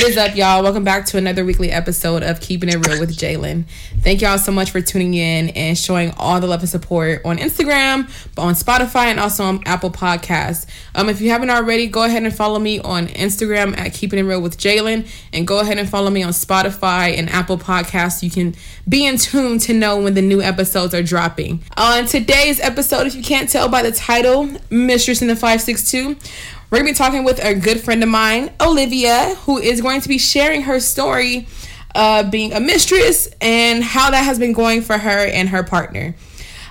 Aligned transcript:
What 0.00 0.08
is 0.08 0.16
up, 0.16 0.34
y'all? 0.34 0.62
Welcome 0.62 0.82
back 0.82 1.04
to 1.06 1.18
another 1.18 1.44
weekly 1.44 1.70
episode 1.70 2.22
of 2.22 2.40
Keeping 2.40 2.70
It 2.70 2.86
Real 2.86 2.98
with 2.98 3.14
Jaylyn. 3.14 3.66
Thank 4.00 4.22
y'all 4.22 4.38
so 4.38 4.50
much 4.50 4.70
for 4.70 4.80
tuning 4.80 5.12
in 5.12 5.50
and 5.50 5.76
showing 5.76 6.14
all 6.16 6.40
the 6.40 6.46
love 6.46 6.60
and 6.60 6.70
support 6.70 7.20
on 7.26 7.36
Instagram, 7.36 8.10
but 8.34 8.40
on 8.40 8.54
Spotify, 8.54 9.08
and 9.08 9.20
also 9.20 9.44
on 9.44 9.62
Apple 9.66 9.90
Podcasts. 9.90 10.64
Um, 10.94 11.10
if 11.10 11.20
you 11.20 11.28
haven't 11.28 11.50
already, 11.50 11.86
go 11.86 12.04
ahead 12.04 12.22
and 12.22 12.34
follow 12.34 12.58
me 12.58 12.80
on 12.80 13.08
Instagram 13.08 13.76
at 13.76 13.92
Keeping 13.92 14.18
It 14.18 14.22
Real 14.22 14.40
with 14.40 14.56
Jaylyn, 14.56 15.06
and 15.34 15.46
go 15.46 15.60
ahead 15.60 15.76
and 15.76 15.86
follow 15.86 16.08
me 16.08 16.22
on 16.22 16.32
Spotify 16.32 17.18
and 17.18 17.28
Apple 17.28 17.58
Podcasts. 17.58 18.22
You 18.22 18.30
can 18.30 18.54
be 18.88 19.04
in 19.04 19.18
tune 19.18 19.58
to 19.58 19.74
know 19.74 20.00
when 20.00 20.14
the 20.14 20.22
new 20.22 20.40
episodes 20.40 20.94
are 20.94 21.02
dropping. 21.02 21.62
On 21.76 22.06
today's 22.06 22.58
episode, 22.60 23.06
if 23.06 23.14
you 23.14 23.22
can't 23.22 23.50
tell 23.50 23.68
by 23.68 23.82
the 23.82 23.92
title, 23.92 24.48
Mistress 24.70 25.20
in 25.20 25.28
the 25.28 25.36
562, 25.36 26.16
we're 26.70 26.78
going 26.78 26.86
to 26.86 26.92
be 26.92 26.96
talking 26.96 27.24
with 27.24 27.44
a 27.44 27.54
good 27.54 27.80
friend 27.80 28.00
of 28.02 28.08
mine, 28.08 28.52
Olivia, 28.60 29.34
who 29.40 29.58
is 29.58 29.80
going 29.80 30.00
to 30.02 30.08
be 30.08 30.18
sharing 30.18 30.62
her 30.62 30.78
story 30.78 31.48
of 31.96 32.30
being 32.30 32.52
a 32.52 32.60
mistress 32.60 33.28
and 33.40 33.82
how 33.82 34.12
that 34.12 34.22
has 34.22 34.38
been 34.38 34.52
going 34.52 34.80
for 34.80 34.96
her 34.96 35.26
and 35.26 35.48
her 35.48 35.64
partner. 35.64 36.14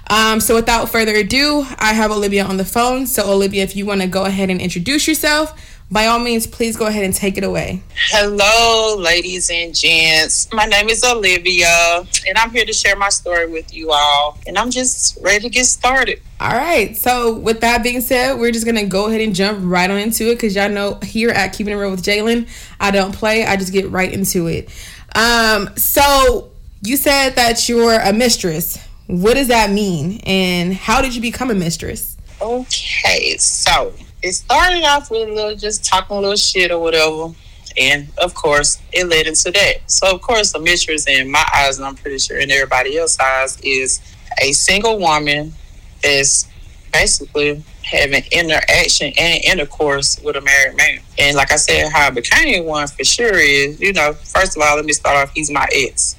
Um, 0.10 0.40
so, 0.40 0.56
without 0.56 0.90
further 0.90 1.14
ado, 1.16 1.66
I 1.78 1.94
have 1.94 2.12
Olivia 2.12 2.46
on 2.46 2.56
the 2.56 2.66
phone. 2.66 3.08
So, 3.08 3.30
Olivia, 3.30 3.62
if 3.64 3.76
you 3.76 3.86
want 3.86 4.02
to 4.02 4.08
go 4.08 4.24
ahead 4.24 4.50
and 4.50 4.62
introduce 4.62 5.08
yourself, 5.08 5.54
by 5.92 6.06
all 6.06 6.20
means, 6.20 6.48
please 6.48 6.78
go 6.78 6.86
ahead 6.86 7.04
and 7.04 7.14
take 7.14 7.38
it 7.38 7.44
away. 7.44 7.84
Hello, 7.96 8.96
ladies 8.98 9.52
and 9.52 9.76
gents. 9.76 10.52
My 10.54 10.66
name 10.66 10.88
is 10.88 11.04
Olivia, 11.04 12.06
and 12.28 12.38
I'm 12.38 12.52
here 12.52 12.66
to 12.66 12.74
share 12.74 12.96
my 12.96 13.10
story 13.10 13.48
with 13.48 13.74
you 13.74 13.92
all. 13.92 14.38
And 14.48 14.58
I'm 14.58 14.72
just 14.72 15.18
ready 15.22 15.42
to 15.42 15.50
get 15.50 15.66
started. 15.66 16.22
All 16.42 16.56
right. 16.56 16.96
So, 16.96 17.34
with 17.36 17.60
that 17.62 17.84
being 17.84 18.00
said, 18.00 18.40
we're 18.40 18.52
just 18.52 18.66
to 18.66 18.86
go 18.86 19.08
ahead 19.08 19.20
and 19.20 19.36
jump 19.36 19.60
right 19.62 19.90
on 19.90 19.98
into 19.98 20.30
it 20.30 20.36
because 20.36 20.56
y'all 20.56 20.70
know 20.70 20.98
here 21.04 21.32
at 21.32 21.52
Keeping 21.52 21.74
It 21.74 21.76
Real 21.76 21.92
with 21.92 22.04
Jaylyn, 22.04 22.48
I 22.80 22.92
don't 22.92 23.14
play, 23.14 23.46
I 23.46 23.58
just 23.58 23.74
get 23.74 23.90
right 23.90 24.12
into 24.12 24.48
it. 24.48 24.70
Um, 25.16 25.76
so, 25.76 26.52
you 26.82 26.96
said 26.96 27.32
that 27.32 27.68
you're 27.68 28.00
a 28.00 28.14
mistress. 28.14 28.78
What 29.08 29.34
does 29.34 29.50
that 29.50 29.70
mean? 29.70 30.22
And 30.26 30.74
how 30.74 31.02
did 31.02 31.14
you 31.14 31.22
become 31.22 31.52
a 31.52 31.56
mistress? 31.56 32.16
Okay. 32.42 33.36
So, 33.36 33.94
it 34.24 34.32
started 34.32 34.86
off 34.86 35.12
with 35.12 35.28
a 35.28 35.34
little 35.34 35.56
just 35.58 35.84
talking 35.84 36.16
a 36.16 36.20
little 36.22 36.38
shit 36.38 36.72
or 36.72 36.80
whatever. 36.80 37.34
And 37.78 38.08
of 38.18 38.34
course, 38.34 38.82
it 38.94 39.08
led 39.08 39.28
into 39.28 39.52
that. 39.52 39.92
So, 39.92 40.14
of 40.16 40.22
course, 40.22 40.54
a 40.54 40.60
mistress 40.60 41.06
in 41.06 41.30
my 41.30 41.46
eyes, 41.54 41.78
and 41.78 41.86
I'm 41.86 41.96
pretty 41.96 42.20
sure 42.20 42.38
in 42.38 42.50
everybody 42.50 42.98
else's 42.98 43.20
eyes, 43.20 43.60
is 43.62 44.00
a 44.42 44.54
single 44.54 45.00
woman 45.00 45.54
that's 46.02 46.48
basically 46.92 47.64
having 47.84 48.24
interaction 48.32 49.12
and 49.18 49.44
intercourse 49.44 50.20
with 50.24 50.36
a 50.36 50.42
married 50.42 50.78
man. 50.78 51.00
And 51.18 51.36
like 51.36 51.52
I 51.52 51.56
said, 51.56 51.92
how 51.92 52.08
I 52.08 52.10
became 52.12 52.66
one 52.66 52.88
for 52.88 53.04
sure 53.04 53.38
is, 53.38 53.80
you 53.80 53.94
know, 53.94 54.14
first 54.14 54.56
of 54.56 54.64
all, 54.64 54.76
let 54.76 54.86
me 54.86 54.94
start 54.94 55.18
off, 55.18 55.34
he's 55.34 55.50
my 55.50 55.68
ex. 55.74 56.16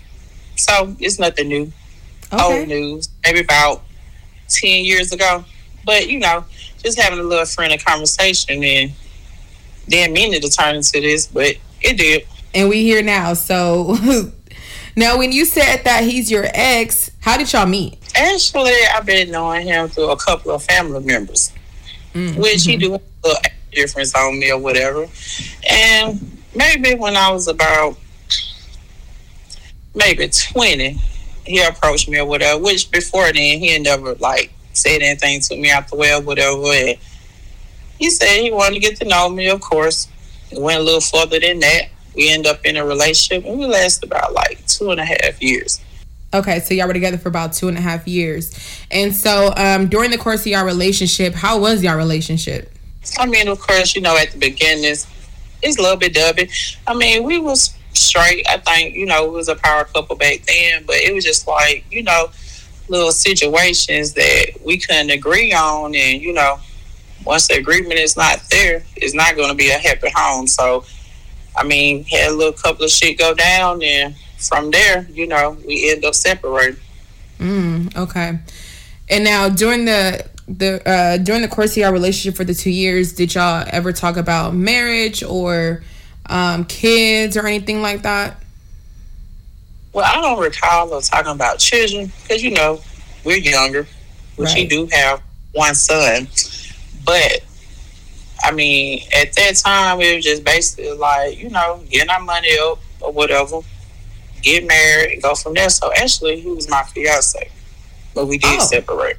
So 0.56 0.94
it's 0.98 1.18
nothing 1.18 1.48
new. 1.48 1.72
Okay. 2.32 2.60
Old 2.60 2.68
news. 2.68 3.08
Maybe 3.24 3.40
about 3.40 3.82
10 4.48 4.84
years 4.84 5.12
ago. 5.12 5.44
But, 5.84 6.08
you 6.08 6.18
know, 6.18 6.44
just 6.82 7.00
having 7.00 7.18
a 7.18 7.22
little 7.22 7.46
friendly 7.46 7.78
conversation 7.78 8.62
and 8.62 8.92
didn't 9.88 10.12
mean 10.12 10.34
it 10.34 10.42
to 10.42 10.50
turn 10.50 10.76
into 10.76 11.00
this, 11.00 11.26
but 11.26 11.56
it 11.80 11.96
did. 11.96 12.26
And 12.54 12.68
we 12.68 12.82
here 12.82 13.02
now. 13.02 13.34
So 13.34 13.96
now 14.96 15.18
when 15.18 15.32
you 15.32 15.44
said 15.44 15.84
that 15.84 16.04
he's 16.04 16.30
your 16.30 16.46
ex, 16.52 17.10
how 17.20 17.36
did 17.36 17.52
y'all 17.52 17.66
meet? 17.66 17.99
Actually, 18.14 18.74
I've 18.94 19.06
been 19.06 19.30
knowing 19.30 19.66
him 19.66 19.88
through 19.88 20.10
a 20.10 20.16
couple 20.16 20.52
of 20.52 20.62
family 20.62 21.00
members, 21.00 21.52
mm-hmm. 22.14 22.40
which 22.40 22.64
he 22.64 22.76
do 22.76 22.94
a 22.94 23.00
little 23.24 23.42
difference 23.72 24.14
on 24.14 24.38
me 24.38 24.50
or 24.50 24.58
whatever. 24.58 25.06
And 25.68 26.42
maybe 26.54 26.94
when 26.94 27.16
I 27.16 27.30
was 27.30 27.48
about 27.48 27.96
maybe 29.94 30.28
20, 30.28 30.98
he 31.44 31.60
approached 31.60 32.08
me 32.08 32.18
or 32.18 32.26
whatever, 32.26 32.60
which 32.62 32.90
before 32.90 33.32
then 33.32 33.58
he 33.58 33.78
never 33.78 34.14
like 34.16 34.52
said 34.72 35.02
anything 35.02 35.40
to 35.40 35.56
me 35.56 35.70
after 35.70 35.96
well, 35.96 36.22
whatever. 36.22 36.62
And 36.66 36.98
he 37.98 38.10
said 38.10 38.40
he 38.40 38.50
wanted 38.50 38.74
to 38.74 38.80
get 38.80 38.96
to 38.98 39.04
know 39.04 39.28
me, 39.28 39.48
of 39.48 39.60
course. 39.60 40.08
It 40.50 40.60
went 40.60 40.80
a 40.80 40.82
little 40.82 41.00
further 41.00 41.38
than 41.38 41.60
that. 41.60 41.88
We 42.14 42.32
end 42.32 42.46
up 42.46 42.64
in 42.64 42.76
a 42.76 42.84
relationship 42.84 43.44
and 43.44 43.58
we 43.58 43.66
lasted 43.66 44.08
about 44.08 44.32
like 44.32 44.66
two 44.66 44.90
and 44.90 45.00
a 45.00 45.04
half 45.04 45.40
years. 45.40 45.80
Okay, 46.32 46.60
so 46.60 46.74
y'all 46.74 46.86
were 46.86 46.92
together 46.92 47.18
for 47.18 47.28
about 47.28 47.52
two 47.52 47.66
and 47.66 47.76
a 47.76 47.80
half 47.80 48.06
years. 48.06 48.54
And 48.90 49.14
so 49.14 49.52
um, 49.56 49.88
during 49.88 50.12
the 50.12 50.18
course 50.18 50.42
of 50.42 50.46
y'all 50.46 50.64
relationship, 50.64 51.34
how 51.34 51.58
was 51.58 51.82
y'all 51.82 51.96
relationship? 51.96 52.72
I 53.18 53.26
mean, 53.26 53.48
of 53.48 53.58
course, 53.60 53.96
you 53.96 54.02
know, 54.02 54.16
at 54.16 54.30
the 54.30 54.38
beginning, 54.38 54.84
it's, 54.84 55.08
it's 55.60 55.78
a 55.78 55.82
little 55.82 55.96
bit 55.96 56.14
dubby. 56.14 56.50
I 56.86 56.94
mean, 56.94 57.24
we 57.24 57.38
was 57.38 57.74
straight. 57.94 58.46
I 58.48 58.58
think, 58.58 58.94
you 58.94 59.06
know, 59.06 59.26
it 59.26 59.32
was 59.32 59.48
a 59.48 59.56
power 59.56 59.84
couple 59.84 60.14
back 60.14 60.42
then, 60.46 60.84
but 60.86 60.96
it 60.96 61.12
was 61.12 61.24
just 61.24 61.48
like, 61.48 61.84
you 61.90 62.04
know, 62.04 62.30
little 62.88 63.12
situations 63.12 64.12
that 64.14 64.52
we 64.64 64.78
couldn't 64.78 65.10
agree 65.10 65.52
on. 65.52 65.94
And, 65.96 66.22
you 66.22 66.32
know, 66.32 66.60
once 67.24 67.48
the 67.48 67.54
agreement 67.54 67.94
is 67.94 68.16
not 68.16 68.40
there, 68.50 68.84
it's 68.94 69.14
not 69.14 69.34
going 69.34 69.50
to 69.50 69.56
be 69.56 69.70
a 69.70 69.78
happy 69.78 70.10
home. 70.14 70.46
So, 70.46 70.84
I 71.56 71.64
mean, 71.64 72.04
had 72.04 72.30
a 72.30 72.34
little 72.34 72.52
couple 72.52 72.84
of 72.84 72.90
shit 72.90 73.18
go 73.18 73.34
down, 73.34 73.82
and 73.82 74.14
from 74.48 74.70
there, 74.70 75.06
you 75.10 75.26
know, 75.26 75.56
we 75.66 75.90
end 75.90 76.04
up 76.04 76.14
separating. 76.14 76.80
Mm, 77.38 77.96
okay. 77.96 78.38
And 79.08 79.24
now 79.24 79.48
during 79.48 79.84
the 79.84 80.26
the 80.46 80.88
uh, 80.88 81.16
during 81.18 81.42
the 81.42 81.48
course 81.48 81.72
of 81.72 81.78
your 81.78 81.92
relationship 81.92 82.36
for 82.36 82.44
the 82.44 82.54
two 82.54 82.70
years, 82.70 83.12
did 83.12 83.34
y'all 83.34 83.64
ever 83.70 83.92
talk 83.92 84.16
about 84.16 84.54
marriage 84.54 85.22
or 85.22 85.82
um, 86.26 86.64
kids 86.64 87.36
or 87.36 87.46
anything 87.46 87.82
like 87.82 88.02
that? 88.02 88.36
Well, 89.92 90.04
I 90.04 90.20
don't 90.20 90.40
recall 90.40 90.94
us 90.94 91.08
talking 91.08 91.32
about 91.32 91.58
children 91.58 92.12
because 92.22 92.42
you 92.42 92.52
know 92.52 92.80
we're 93.24 93.38
younger, 93.38 93.86
which 94.36 94.50
right. 94.50 94.56
we 94.56 94.66
do 94.66 94.86
have 94.92 95.22
one 95.52 95.74
son. 95.74 96.28
But 97.04 97.40
I 98.42 98.52
mean, 98.52 99.02
at 99.14 99.32
that 99.34 99.56
time, 99.56 100.00
it 100.00 100.16
was 100.16 100.24
just 100.24 100.44
basically 100.44 100.92
like 100.92 101.38
you 101.38 101.50
know 101.50 101.82
getting 101.90 102.10
our 102.10 102.20
money 102.20 102.56
up 102.60 102.78
or 103.00 103.12
whatever, 103.12 103.60
get 104.42 104.66
married 104.66 105.12
and 105.12 105.22
go 105.22 105.34
from 105.34 105.54
there. 105.54 105.70
So 105.70 105.92
actually, 105.92 106.40
he 106.40 106.48
was 106.48 106.68
my 106.68 106.82
fiance, 106.82 107.50
but 108.14 108.26
we 108.26 108.38
did 108.38 108.60
oh. 108.60 108.64
separate. 108.64 109.18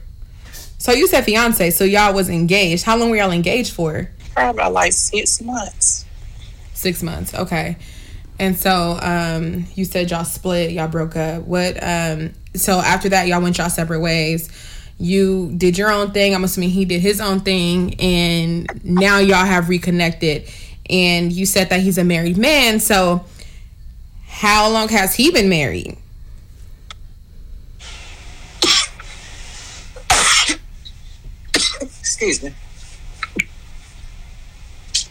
So 0.77 0.93
you 0.93 1.07
said 1.07 1.25
fiance, 1.25 1.69
so 1.71 1.83
y'all 1.83 2.13
was 2.13 2.29
engaged. 2.29 2.83
How 2.83 2.97
long 2.97 3.11
were 3.11 3.17
y'all 3.17 3.31
engaged 3.31 3.73
for? 3.73 4.09
Probably 4.33 4.59
about 4.59 4.73
like 4.73 4.93
six 4.93 5.41
months. 5.41 6.05
Six 6.73 7.03
months, 7.03 7.35
okay. 7.35 7.77
And 8.39 8.57
so 8.57 8.97
um, 8.99 9.67
you 9.75 9.85
said 9.85 10.09
y'all 10.09 10.23
split, 10.25 10.71
y'all 10.71 10.87
broke 10.87 11.15
up. 11.15 11.43
What? 11.43 11.77
Um, 11.83 12.33
so 12.55 12.79
after 12.79 13.09
that, 13.09 13.27
y'all 13.27 13.41
went 13.41 13.59
y'all 13.59 13.69
separate 13.69 13.99
ways. 13.99 14.49
You 14.97 15.51
did 15.55 15.77
your 15.77 15.91
own 15.91 16.11
thing. 16.11 16.33
I'm 16.33 16.43
assuming 16.43 16.71
he 16.71 16.85
did 16.85 17.01
his 17.01 17.21
own 17.21 17.41
thing, 17.41 17.93
and 17.99 18.67
now 18.83 19.19
y'all 19.19 19.45
have 19.45 19.69
reconnected. 19.69 20.49
And 20.89 21.31
you 21.31 21.45
said 21.45 21.69
that 21.69 21.81
he's 21.81 21.99
a 21.99 22.03
married 22.03 22.37
man. 22.37 22.79
So 22.79 23.23
how 24.41 24.67
long 24.67 24.89
has 24.89 25.13
he 25.13 25.29
been 25.29 25.47
married? 25.49 25.95
Excuse 31.99 32.41
me. 32.41 32.51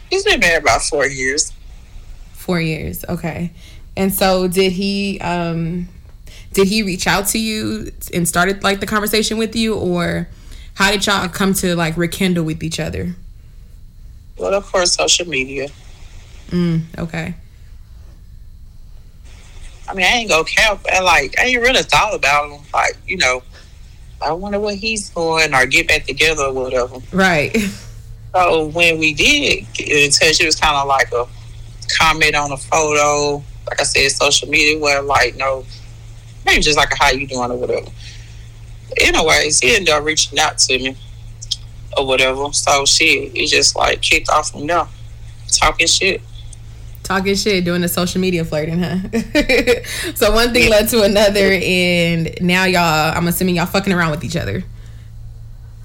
He's 0.09 0.25
been 0.25 0.41
married 0.41 0.63
about 0.63 0.81
four 0.81 1.07
years. 1.07 1.53
Four 2.33 2.59
years, 2.59 3.05
okay. 3.07 3.51
And 3.95 4.13
so, 4.13 4.49
did 4.49 4.73
he? 4.73 5.17
um 5.21 5.87
Did 6.51 6.67
he 6.67 6.83
reach 6.83 7.07
out 7.07 7.27
to 7.27 7.39
you 7.39 7.93
and 8.13 8.27
started 8.27 8.63
like 8.65 8.81
the 8.81 8.85
conversation 8.85 9.37
with 9.37 9.55
you, 9.55 9.75
or 9.75 10.27
how 10.73 10.91
did 10.91 11.05
y'all 11.05 11.29
come 11.29 11.53
to 11.55 11.73
like 11.77 11.95
rekindle 11.95 12.43
with 12.43 12.61
each 12.63 12.81
other? 12.81 13.15
Well, 14.37 14.53
of 14.53 14.65
course, 14.69 14.91
social 14.91 15.25
media. 15.25 15.69
Mm, 16.49 16.81
okay. 16.97 17.35
I 19.91 19.93
mean, 19.93 20.05
I 20.05 20.09
ain't 20.09 20.29
gonna 20.29 20.45
count. 20.45 20.79
I 20.89 21.01
like, 21.01 21.37
I 21.37 21.47
ain't 21.47 21.61
really 21.61 21.83
thought 21.83 22.15
about 22.15 22.49
him. 22.49 22.61
Like, 22.73 22.97
you 23.05 23.17
know, 23.17 23.43
I 24.21 24.31
wonder 24.31 24.57
what 24.57 24.75
he's 24.75 25.09
doing 25.09 25.53
or 25.53 25.65
get 25.65 25.89
back 25.89 26.05
together 26.05 26.43
or 26.43 26.53
whatever. 26.53 26.95
Right. 27.11 27.53
So 28.33 28.67
when 28.67 28.99
we 28.99 29.13
did 29.13 29.65
get 29.73 29.89
in 29.89 30.11
touch, 30.11 30.39
it 30.39 30.45
was 30.45 30.55
kind 30.55 30.77
of 30.77 30.87
like 30.87 31.11
a 31.11 31.27
comment 31.99 32.35
on 32.35 32.53
a 32.53 32.57
photo, 32.57 33.43
like 33.67 33.81
I 33.81 33.83
said, 33.83 34.09
social 34.11 34.47
media, 34.47 34.79
where 34.79 35.01
like 35.01 35.35
no, 35.35 35.65
maybe 36.45 36.61
just 36.61 36.77
like 36.77 36.91
a 36.93 36.95
how 36.95 37.11
you 37.11 37.27
doing 37.27 37.51
or 37.51 37.57
whatever. 37.57 37.87
Anyways, 38.97 39.59
he 39.59 39.75
ended 39.75 39.89
up 39.89 40.05
reaching 40.05 40.39
out 40.39 40.57
to 40.59 40.79
me 40.79 40.95
or 41.97 42.07
whatever. 42.07 42.53
So 42.53 42.85
shit, 42.85 43.35
it 43.35 43.47
just 43.47 43.75
like 43.75 44.01
kicked 44.01 44.29
off 44.29 44.51
from 44.51 44.67
there, 44.67 44.87
talking 45.49 45.87
shit. 45.87 46.21
Talking 47.03 47.35
shit, 47.35 47.65
doing 47.65 47.81
the 47.81 47.89
social 47.89 48.21
media 48.21 48.45
flirting, 48.45 48.79
huh? 48.79 48.97
so 50.15 50.31
one 50.33 50.53
thing 50.53 50.69
led 50.69 50.87
to 50.89 51.01
another, 51.03 51.59
and 51.61 52.33
now 52.41 52.65
y'all, 52.65 53.17
I'm 53.17 53.27
assuming 53.27 53.55
y'all 53.55 53.65
fucking 53.65 53.91
around 53.91 54.11
with 54.11 54.23
each 54.23 54.37
other. 54.37 54.63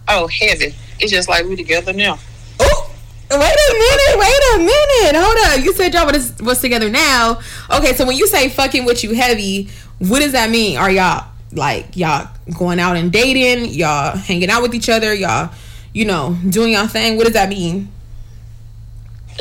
Oh 0.08 0.28
heaven! 0.28 0.72
It's 1.00 1.10
just 1.10 1.28
like 1.28 1.46
we 1.46 1.56
together 1.56 1.92
now. 1.92 2.18
Oh, 2.60 2.86
Wait 3.28 3.40
a 3.40 3.72
minute, 3.72 4.18
wait 4.18 4.40
a 4.54 4.58
minute. 4.58 5.16
Hold 5.20 5.58
up. 5.58 5.64
You 5.64 5.72
said 5.72 5.92
y'all 5.94 6.06
was, 6.06 6.38
was 6.40 6.60
together 6.60 6.88
now. 6.88 7.40
Okay, 7.72 7.92
so 7.94 8.06
when 8.06 8.16
you 8.16 8.28
say 8.28 8.48
fucking 8.48 8.84
with 8.84 9.02
you 9.02 9.14
heavy, 9.14 9.68
what 9.98 10.20
does 10.20 10.32
that 10.32 10.48
mean? 10.48 10.78
Are 10.78 10.90
y'all 10.90 11.28
like 11.52 11.96
y'all 11.96 12.30
going 12.56 12.78
out 12.78 12.96
and 12.96 13.10
dating? 13.10 13.74
Y'all 13.74 14.16
hanging 14.16 14.48
out 14.48 14.62
with 14.62 14.74
each 14.76 14.88
other? 14.88 15.12
Y'all, 15.12 15.52
you 15.92 16.04
know, 16.04 16.36
doing 16.48 16.74
y'all 16.74 16.86
thing? 16.86 17.16
What 17.16 17.24
does 17.24 17.32
that 17.32 17.48
mean? 17.48 17.90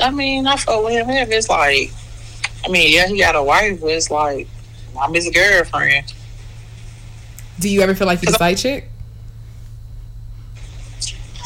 I 0.02 0.12
mean, 0.12 0.48
I 0.48 0.56
feel 0.58 0.84
with 0.84 1.06
him. 1.06 1.32
It's 1.32 1.50
like, 1.50 1.92
I 2.66 2.70
mean, 2.70 2.94
yeah, 2.94 3.08
he 3.08 3.20
got 3.20 3.36
a 3.36 3.44
wife, 3.44 3.82
but 3.82 3.92
it's 3.92 4.12
like, 4.12 4.48
I'm 5.00 5.14
his 5.14 5.30
girlfriend. 5.30 6.14
Do 7.60 7.70
you 7.70 7.82
ever 7.82 7.96
feel 7.96 8.08
like 8.08 8.22
you're 8.22 8.34
a 8.34 8.38
side 8.38 8.58
chick? 8.58 8.90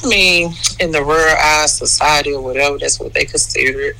I 0.03 0.07
mean, 0.07 0.53
in 0.79 0.91
the 0.91 1.03
rural 1.03 1.35
eye 1.37 1.65
society 1.67 2.33
or 2.33 2.41
whatever, 2.41 2.77
that's 2.77 2.99
what 2.99 3.13
they 3.13 3.25
consider 3.25 3.81
it. 3.81 3.97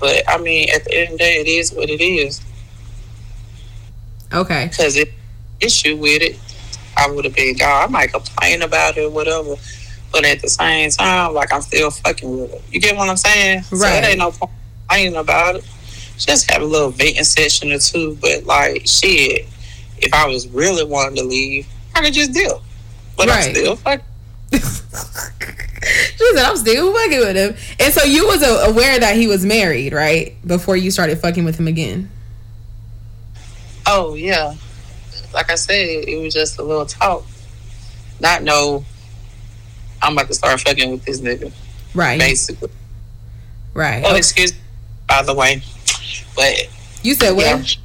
But 0.00 0.24
I 0.28 0.38
mean, 0.38 0.68
at 0.74 0.84
the 0.84 0.94
end 0.94 1.12
of 1.12 1.12
the 1.12 1.18
day, 1.18 1.40
it 1.40 1.46
is 1.46 1.72
what 1.72 1.88
it 1.88 2.02
is. 2.02 2.40
Okay. 4.32 4.66
Because 4.68 4.96
if 4.96 5.10
issue 5.60 5.96
with 5.96 6.22
it, 6.22 6.38
I 6.96 7.10
would 7.10 7.24
have 7.24 7.34
been 7.34 7.56
gone. 7.56 7.84
I 7.84 7.86
might 7.86 8.12
complain 8.12 8.62
about 8.62 8.96
it 8.96 9.04
or 9.04 9.10
whatever. 9.10 9.54
But 10.10 10.24
at 10.24 10.40
the 10.40 10.48
same 10.48 10.90
time, 10.90 11.34
like 11.34 11.52
I'm 11.52 11.62
still 11.62 11.90
fucking 11.90 12.40
with 12.40 12.54
it. 12.54 12.62
You 12.70 12.80
get 12.80 12.96
what 12.96 13.08
I'm 13.08 13.16
saying? 13.16 13.64
Right. 13.70 13.80
So 13.80 13.86
it 13.86 14.04
ain't 14.04 14.18
no 14.18 14.30
point 14.30 14.52
complaining 14.88 15.16
about 15.16 15.56
it. 15.56 15.64
Just 16.16 16.50
have 16.50 16.62
a 16.62 16.64
little 16.64 16.90
venting 16.90 17.24
session 17.24 17.72
or 17.72 17.78
two. 17.78 18.16
But 18.20 18.44
like 18.44 18.86
shit, 18.86 19.46
if 19.98 20.12
I 20.14 20.26
was 20.26 20.48
really 20.48 20.84
wanting 20.84 21.16
to 21.16 21.24
leave, 21.24 21.66
I 21.94 22.02
could 22.02 22.14
just 22.14 22.32
deal. 22.32 22.62
But 23.16 23.28
right. 23.28 23.48
I'm 23.48 23.54
still 23.54 23.76
fucking. 23.76 24.04
she 24.52 24.58
said, 24.58 26.44
"I'm 26.44 26.56
still 26.56 26.92
fucking 26.92 27.18
with 27.18 27.36
him." 27.36 27.56
And 27.78 27.92
so 27.92 28.04
you 28.04 28.26
was 28.26 28.42
aware 28.42 28.98
that 28.98 29.16
he 29.16 29.26
was 29.26 29.44
married, 29.44 29.92
right? 29.92 30.34
Before 30.46 30.76
you 30.76 30.90
started 30.90 31.18
fucking 31.18 31.44
with 31.44 31.58
him 31.58 31.68
again. 31.68 32.10
Oh 33.86 34.14
yeah, 34.14 34.54
like 35.32 35.50
I 35.50 35.54
said, 35.54 35.74
it 36.08 36.20
was 36.22 36.34
just 36.34 36.58
a 36.58 36.62
little 36.62 36.86
talk. 36.86 37.24
Not 38.20 38.42
know 38.42 38.84
I'm 40.02 40.12
about 40.12 40.28
to 40.28 40.34
start 40.34 40.60
fucking 40.60 40.90
with 40.90 41.04
this 41.04 41.20
nigga. 41.20 41.52
Right. 41.94 42.18
Basically. 42.18 42.70
Right. 43.74 44.02
Oh, 44.06 44.14
excuse 44.14 44.52
me, 44.52 44.60
by 45.08 45.22
the 45.22 45.34
way. 45.34 45.62
But 46.34 46.68
You 47.02 47.14
said 47.14 47.32
what? 47.32 47.46
Yeah, 47.46 47.82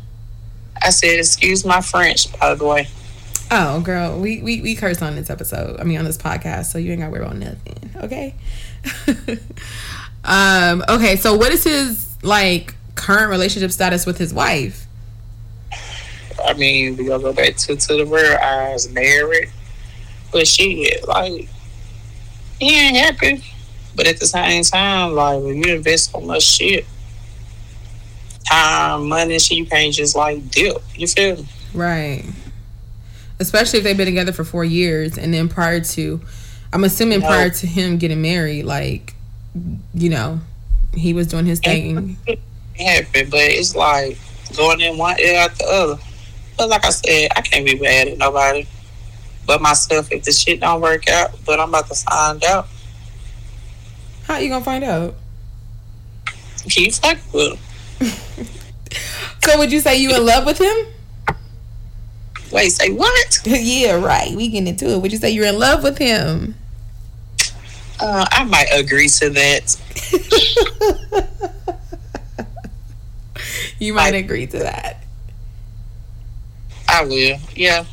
I 0.81 0.89
said 0.89 1.19
excuse 1.19 1.65
my 1.65 1.81
French, 1.81 2.31
by 2.39 2.55
the 2.55 2.65
way. 2.65 2.87
Oh, 3.51 3.81
girl, 3.81 4.19
we, 4.19 4.41
we, 4.41 4.61
we 4.61 4.75
curse 4.75 5.01
on 5.01 5.15
this 5.15 5.29
episode. 5.29 5.79
I 5.79 5.83
mean, 5.83 5.99
on 5.99 6.05
this 6.05 6.17
podcast, 6.17 6.65
so 6.71 6.77
you 6.79 6.91
ain't 6.91 7.01
got 7.01 7.07
to 7.07 7.11
worry 7.11 7.23
about 7.23 7.37
nothing. 7.37 7.91
Okay. 7.97 8.35
um. 10.23 10.83
Okay. 10.89 11.15
So, 11.15 11.35
what 11.35 11.51
is 11.51 11.63
his 11.63 12.15
like 12.23 12.75
current 12.95 13.29
relationship 13.29 13.71
status 13.71 14.05
with 14.05 14.17
his 14.17 14.33
wife? 14.33 14.87
I 16.43 16.53
mean, 16.53 16.97
we 16.97 17.05
gonna 17.05 17.23
go 17.23 17.33
back 17.33 17.55
to 17.57 17.75
to 17.75 17.95
the 17.95 18.05
real 18.05 18.37
eyes, 18.37 18.91
married, 18.91 19.49
but 20.31 20.47
she 20.47 20.91
like 21.07 21.47
he 22.63 22.79
ain't 22.79 22.97
happy. 22.97 23.43
But 23.95 24.07
at 24.07 24.19
the 24.19 24.25
same 24.25 24.63
time, 24.63 25.13
like 25.13 25.41
when 25.43 25.63
you 25.63 25.75
invest 25.75 26.11
so 26.11 26.19
much 26.19 26.43
shit, 26.43 26.85
time, 28.49 29.07
money, 29.07 29.37
shit, 29.39 29.57
you 29.57 29.65
can't 29.65 29.93
just 29.93 30.15
like 30.15 30.49
dip. 30.49 30.81
You 30.95 31.07
feel 31.07 31.37
me? 31.37 31.47
Right. 31.73 32.25
Especially 33.39 33.79
if 33.79 33.83
they've 33.83 33.97
been 33.97 34.05
together 34.05 34.31
for 34.31 34.43
four 34.43 34.63
years, 34.63 35.17
and 35.17 35.33
then 35.33 35.49
prior 35.49 35.79
to, 35.79 36.21
I'm 36.71 36.83
assuming 36.83 37.19
no. 37.19 37.27
prior 37.27 37.49
to 37.49 37.67
him 37.67 37.97
getting 37.97 38.21
married, 38.21 38.63
like, 38.63 39.15
you 39.93 40.09
know, 40.09 40.39
he 40.93 41.13
was 41.13 41.27
doing 41.27 41.45
his 41.45 41.59
thing. 41.59 42.17
Happy, 42.77 43.23
but 43.25 43.39
it's 43.39 43.75
like 43.75 44.17
going 44.55 44.81
in 44.81 44.97
one 44.97 45.19
ear 45.19 45.39
out 45.39 45.57
the 45.57 45.65
other. 45.65 46.01
But 46.57 46.69
like 46.69 46.85
I 46.85 46.89
said, 46.89 47.31
I 47.35 47.41
can't 47.41 47.65
be 47.65 47.79
mad 47.79 48.07
at 48.07 48.17
nobody 48.17 48.67
but 49.45 49.61
myself 49.61 50.11
if 50.11 50.23
the 50.23 50.31
shit 50.31 50.59
don't 50.59 50.81
work 50.81 51.09
out. 51.09 51.31
But 51.45 51.59
I'm 51.59 51.69
about 51.69 51.87
to 51.87 51.95
find 51.95 52.43
out. 52.43 52.67
How 54.23 54.37
you 54.37 54.49
gonna 54.49 54.63
find 54.63 54.83
out? 54.83 55.15
Keep 56.69 56.93
fucking 56.93 57.21
with 57.33 57.59
him. 57.99 58.45
so 59.41 59.57
would 59.57 59.71
you 59.71 59.79
say 59.81 59.97
you 59.97 60.15
in 60.15 60.25
love 60.25 60.45
with 60.45 60.59
him? 60.59 61.35
Wait, 62.51 62.69
say 62.69 62.91
what? 62.91 63.39
yeah, 63.45 63.99
right. 63.99 64.35
We 64.35 64.47
get 64.47 64.67
into 64.67 64.89
it. 64.89 65.01
Would 65.01 65.11
you 65.11 65.17
say 65.17 65.31
you're 65.31 65.47
in 65.47 65.59
love 65.59 65.83
with 65.83 65.97
him? 65.97 66.55
Uh, 67.99 68.25
I 68.31 68.43
might 68.43 68.67
agree 68.73 69.07
to 69.07 69.29
that. 69.31 69.75
you 73.79 73.93
might 73.93 74.13
I, 74.13 74.17
agree 74.17 74.45
to 74.47 74.59
that. 74.59 75.03
I 76.87 77.05
will. 77.05 77.39
Yeah. 77.55 77.85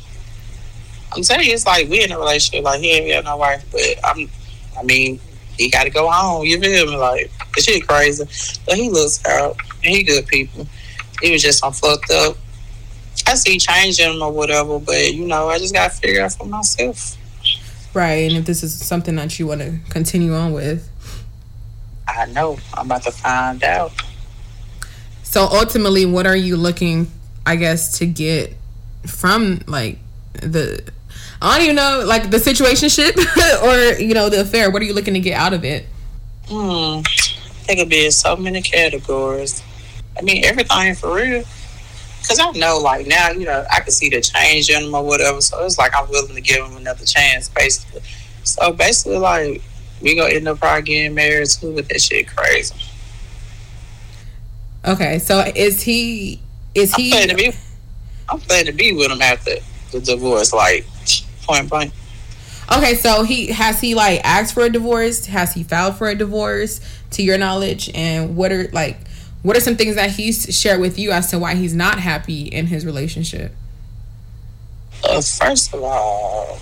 I'm 1.13 1.23
telling 1.23 1.45
you, 1.45 1.53
it's 1.53 1.65
like 1.65 1.89
we 1.89 2.03
in 2.03 2.11
a 2.11 2.17
relationship. 2.17 2.63
Like 2.63 2.79
he 2.79 2.91
ain't 2.91 3.25
got 3.25 3.31
no 3.31 3.37
wife, 3.37 3.65
but 3.71 3.81
I'm. 4.03 4.29
I 4.77 4.83
mean, 4.83 5.19
he 5.57 5.69
got 5.69 5.83
to 5.83 5.89
go 5.89 6.09
home. 6.09 6.45
You 6.45 6.59
feel 6.59 6.85
me? 6.87 6.95
Like 6.95 7.31
the 7.55 7.61
shit 7.61 7.87
crazy, 7.87 8.23
but 8.65 8.77
he 8.77 8.89
looks 8.89 9.23
out 9.25 9.57
he 9.83 10.03
good 10.03 10.27
people. 10.27 10.67
He 11.21 11.31
was 11.31 11.41
just 11.41 11.59
some 11.59 11.73
fucked 11.73 12.11
up. 12.11 12.37
I 13.27 13.35
see 13.35 13.57
changing 13.57 14.13
him 14.13 14.21
or 14.21 14.31
whatever, 14.31 14.79
but 14.79 15.13
you 15.13 15.27
know, 15.27 15.49
I 15.49 15.59
just 15.59 15.73
got 15.73 15.91
to 15.91 15.97
figure 15.97 16.23
out 16.23 16.33
for 16.33 16.45
myself. 16.45 17.17
Right, 17.93 18.29
and 18.29 18.37
if 18.37 18.45
this 18.45 18.63
is 18.63 18.73
something 18.73 19.15
that 19.17 19.37
you 19.37 19.47
want 19.47 19.61
to 19.61 19.79
continue 19.89 20.33
on 20.33 20.53
with, 20.53 20.89
I 22.07 22.25
know 22.27 22.57
I'm 22.73 22.85
about 22.85 23.03
to 23.03 23.11
find 23.11 23.63
out. 23.63 23.91
So 25.23 25.43
ultimately, 25.43 26.05
what 26.05 26.25
are 26.25 26.35
you 26.35 26.57
looking, 26.57 27.11
I 27.45 27.57
guess, 27.57 27.97
to 27.99 28.05
get 28.05 28.55
from 29.05 29.61
like 29.67 29.99
the 30.33 30.83
I 31.41 31.57
don't 31.57 31.63
even 31.63 31.75
know, 31.75 32.03
like 32.05 32.29
the 32.29 32.37
situationship 32.37 33.17
or 33.63 33.99
you 33.99 34.13
know 34.13 34.29
the 34.29 34.41
affair. 34.41 34.69
What 34.69 34.81
are 34.81 34.85
you 34.85 34.93
looking 34.93 35.13
to 35.15 35.19
get 35.19 35.33
out 35.39 35.53
of 35.53 35.65
it? 35.65 35.87
Hmm, 36.47 37.01
it 37.69 37.77
could 37.77 37.89
be 37.89 38.05
in 38.05 38.11
so 38.11 38.35
many 38.35 38.61
categories. 38.61 39.63
I 40.17 40.21
mean, 40.21 40.45
everything 40.45 40.95
for 40.95 41.15
real. 41.15 41.43
Cause 42.27 42.39
I 42.39 42.51
know, 42.51 42.77
like 42.77 43.07
now, 43.07 43.31
you 43.31 43.45
know, 43.45 43.65
I 43.71 43.79
can 43.79 43.91
see 43.91 44.09
the 44.09 44.21
change 44.21 44.69
in 44.69 44.83
them 44.83 44.93
or 44.93 45.03
whatever. 45.03 45.41
So 45.41 45.65
it's 45.65 45.79
like 45.79 45.95
I'm 45.95 46.07
willing 46.09 46.35
to 46.35 46.41
give 46.41 46.63
them 46.63 46.77
another 46.77 47.05
chance, 47.05 47.49
basically. 47.49 48.01
So 48.43 48.71
basically, 48.71 49.17
like 49.17 49.61
we 50.01 50.15
gonna 50.15 50.33
end 50.33 50.47
up 50.47 50.59
probably 50.59 50.83
getting 50.83 51.15
married 51.15 51.49
too, 51.49 51.71
with 51.71 51.87
that 51.87 52.01
shit 52.01 52.27
crazy. 52.27 52.75
Okay, 54.85 55.19
so 55.19 55.43
is 55.55 55.81
he? 55.81 56.41
Is 56.75 56.93
he? 56.95 57.11
I'm 57.11 57.11
planning 57.11 57.29
to 57.29 57.35
be. 57.35 57.57
I'm 58.29 58.39
planning 58.39 58.65
to 58.67 58.71
be 58.71 58.93
with 58.93 59.11
him 59.11 59.21
after 59.21 59.55
the 59.91 59.99
divorce. 59.99 60.53
Like 60.53 60.85
point 61.51 61.69
blank. 61.69 61.93
Okay, 62.71 62.95
so 62.95 63.23
he 63.23 63.47
has 63.47 63.81
he 63.81 63.95
like 63.95 64.21
asked 64.23 64.53
for 64.53 64.63
a 64.63 64.69
divorce? 64.69 65.25
Has 65.25 65.53
he 65.53 65.63
filed 65.63 65.97
for 65.97 66.07
a 66.07 66.15
divorce 66.15 66.79
to 67.11 67.23
your 67.23 67.37
knowledge? 67.37 67.89
And 67.93 68.35
what 68.35 68.51
are 68.51 68.69
like 68.71 68.99
what 69.41 69.57
are 69.57 69.59
some 69.59 69.75
things 69.75 69.95
that 69.95 70.11
he's 70.11 70.57
shared 70.57 70.79
with 70.79 70.97
you 70.97 71.11
as 71.11 71.29
to 71.31 71.39
why 71.39 71.55
he's 71.55 71.73
not 71.73 71.99
happy 71.99 72.43
in 72.43 72.67
his 72.67 72.85
relationship? 72.85 73.53
Uh, 75.03 75.19
first 75.19 75.73
of 75.73 75.83
all, 75.83 76.59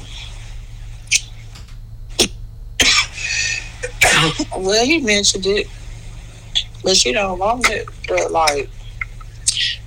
well, 4.57 4.85
he 4.85 5.01
mentioned 5.01 5.45
it, 5.45 5.67
but 6.83 7.05
you 7.05 7.13
don't 7.13 7.37
want 7.37 7.69
it. 7.69 7.87
But 8.07 8.31
like, 8.31 8.69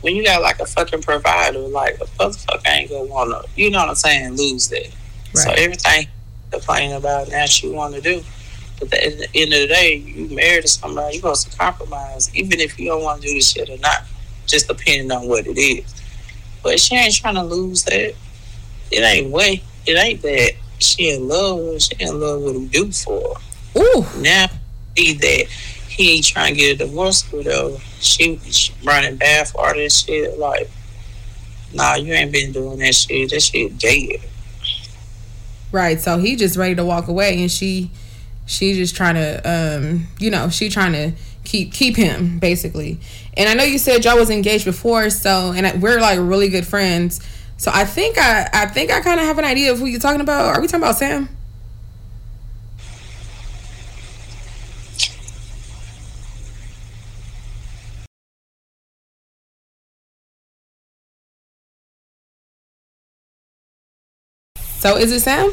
when 0.03 0.15
you 0.15 0.25
got 0.25 0.43
like 0.43 0.61
a 0.61 0.67
fucking 0.67 1.03
provider, 1.03 1.59
like 1.59 1.95
a 1.95 2.05
motherfucker 2.05 2.69
ain't 2.69 2.91
gonna 2.91 3.05
wanna, 3.05 3.43
you 3.57 3.71
know 3.71 3.79
what 3.79 3.89
I'm 3.89 3.95
saying, 3.95 4.37
lose 4.37 4.69
that. 4.69 4.89
Right. 5.35 5.45
So 5.45 5.51
everything 5.53 6.09
complaining 6.51 6.97
about 6.97 7.31
now 7.31 7.47
she 7.47 7.69
want 7.71 7.95
to 7.95 8.01
do. 8.01 8.23
But 8.79 8.95
at 8.95 9.19
the 9.19 9.29
end 9.35 9.53
of 9.53 9.61
the 9.61 9.67
day, 9.69 9.95
you 9.95 10.35
married 10.35 10.63
to 10.63 10.69
somebody, 10.69 11.15
you 11.15 11.21
supposed 11.21 11.51
to 11.51 11.57
compromise, 11.57 12.35
even 12.35 12.61
if 12.61 12.79
you 12.79 12.89
don't 12.89 13.03
want 13.03 13.23
to 13.23 13.29
do 13.29 13.35
this 13.35 13.53
shit 13.53 13.71
or 13.71 13.79
not, 13.79 14.03
just 14.47 14.69
depending 14.69 15.11
on 15.13 15.29
what 15.29 15.47
it 15.47 15.59
is. 15.59 16.03
But 16.63 16.81
she 16.81 16.97
ain't 16.97 17.15
trying 17.15 17.37
to 17.37 17.45
lose 17.45 17.85
that. 17.85 18.15
It 18.91 19.01
ain't 19.01 19.31
way. 19.31 19.63
It 19.87 19.95
ain't 19.95 20.23
that 20.23 20.53
she 20.79 21.11
in 21.11 21.29
love. 21.29 21.81
She 21.81 21.95
in 22.01 22.21
love 22.21 22.43
with 22.43 22.57
him 22.57 22.67
do 22.69 22.93
for. 22.93 23.37
Her. 23.75 23.81
Ooh. 23.81 24.05
Now 24.21 24.47
see 24.97 25.15
that 25.15 25.47
he 25.97 26.17
ain't 26.17 26.27
trying 26.27 26.55
to 26.55 26.61
get 26.61 26.75
a 26.81 26.87
divorce 26.87 27.23
her. 27.23 27.77
She, 28.01 28.39
she 28.39 28.73
running 28.83 29.17
bad 29.17 29.49
for 29.49 29.67
all 29.67 29.75
this 29.75 30.05
shit. 30.05 30.39
Like, 30.39 30.71
nah, 31.73 31.95
you 31.97 32.13
ain't 32.13 32.33
been 32.33 32.53
doing 32.53 32.79
that 32.79 32.95
shit. 32.95 33.31
That 33.31 33.43
shit 33.43 33.79
dead. 33.79 34.21
Right. 35.71 36.01
So 36.01 36.19
he 36.19 36.37
just 36.37 36.57
ready 36.57 36.75
to 36.75 36.85
walk 36.85 37.09
away, 37.09 37.41
and 37.41 37.51
she, 37.51 37.91
she 38.47 38.75
just 38.75 38.97
trying 38.97 39.15
to, 39.15 39.41
um, 39.45 40.07
you 40.19 40.31
know, 40.31 40.49
she 40.49 40.69
trying 40.69 40.93
to 40.93 41.13
keep 41.45 41.73
keep 41.73 41.97
him 41.97 42.39
basically. 42.39 43.01
And 43.37 43.49
I 43.49 43.55
know 43.55 43.65
you 43.65 43.79
said 43.79 44.05
y'all 44.05 44.17
was 44.17 44.31
engaged 44.31 44.65
before, 44.65 45.11
so 45.11 45.53
and 45.53 45.83
we're 45.83 46.01
like 46.01 46.19
really 46.21 46.49
good 46.49 46.67
friends. 46.67 47.21
So 47.57 47.71
I 47.73 47.85
think 47.85 48.19
I, 48.19 48.49
I 48.53 48.67
think 48.67 48.91
I 48.91 49.01
kind 49.01 49.21
of 49.21 49.27
have 49.27 49.39
an 49.39 49.45
idea 49.45 49.73
of 49.73 49.79
who 49.79 49.87
you're 49.87 50.01
talking 50.01 50.21
about. 50.21 50.47
Are 50.47 50.61
we 50.61 50.67
talking 50.67 50.83
about 50.83 50.97
Sam? 50.97 51.29
So 64.83 64.97
is 64.97 65.13
it 65.13 65.21
Sam? 65.21 65.53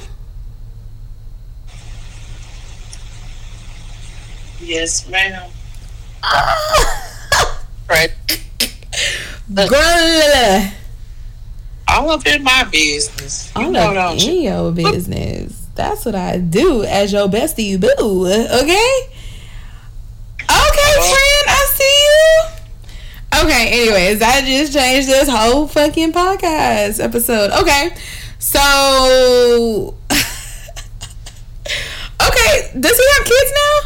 Yes, 4.59 5.07
ma'am. 5.07 5.51
Ah! 6.24 7.63
right. 7.91 8.12
Girl. 9.53 10.71
All 11.88 12.09
up 12.09 12.25
in 12.25 12.41
my 12.41 12.63
business. 12.71 13.51
You 13.55 13.65
All 13.65 13.71
know, 13.71 13.93
up 13.93 14.13
in 14.13 14.19
you? 14.19 14.50
your 14.50 14.71
business. 14.71 15.67
That's 15.75 16.05
what 16.05 16.15
I 16.15 16.39
do 16.39 16.81
as 16.86 17.13
your 17.13 17.27
bestie 17.27 17.79
boo. 17.79 18.25
Okay? 18.25 19.00
Okay, 20.41 20.91
friend, 21.05 21.45
I 21.45 21.67
see 21.75 21.98
you. 22.07 23.43
Okay, 23.45 23.67
anyways, 23.83 24.24
I 24.24 24.41
just 24.41 24.74
changed 24.74 25.07
this 25.07 25.29
whole 25.29 25.67
fucking 25.67 26.13
podcast 26.13 27.00
episode. 27.00 27.51
Okay. 27.51 27.91
So 28.39 29.96
Okay, 32.22 32.72
does 32.79 32.98
he 32.98 33.05
have 33.17 33.25
kids 33.25 33.53
now? 33.53 33.79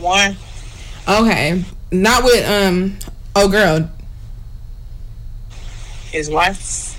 One. 0.00 0.36
Okay. 1.08 1.64
Not 1.90 2.24
with 2.24 2.48
um 2.48 2.98
oh 3.34 3.48
girl. 3.48 3.90
His 6.10 6.28
wife. 6.30 6.94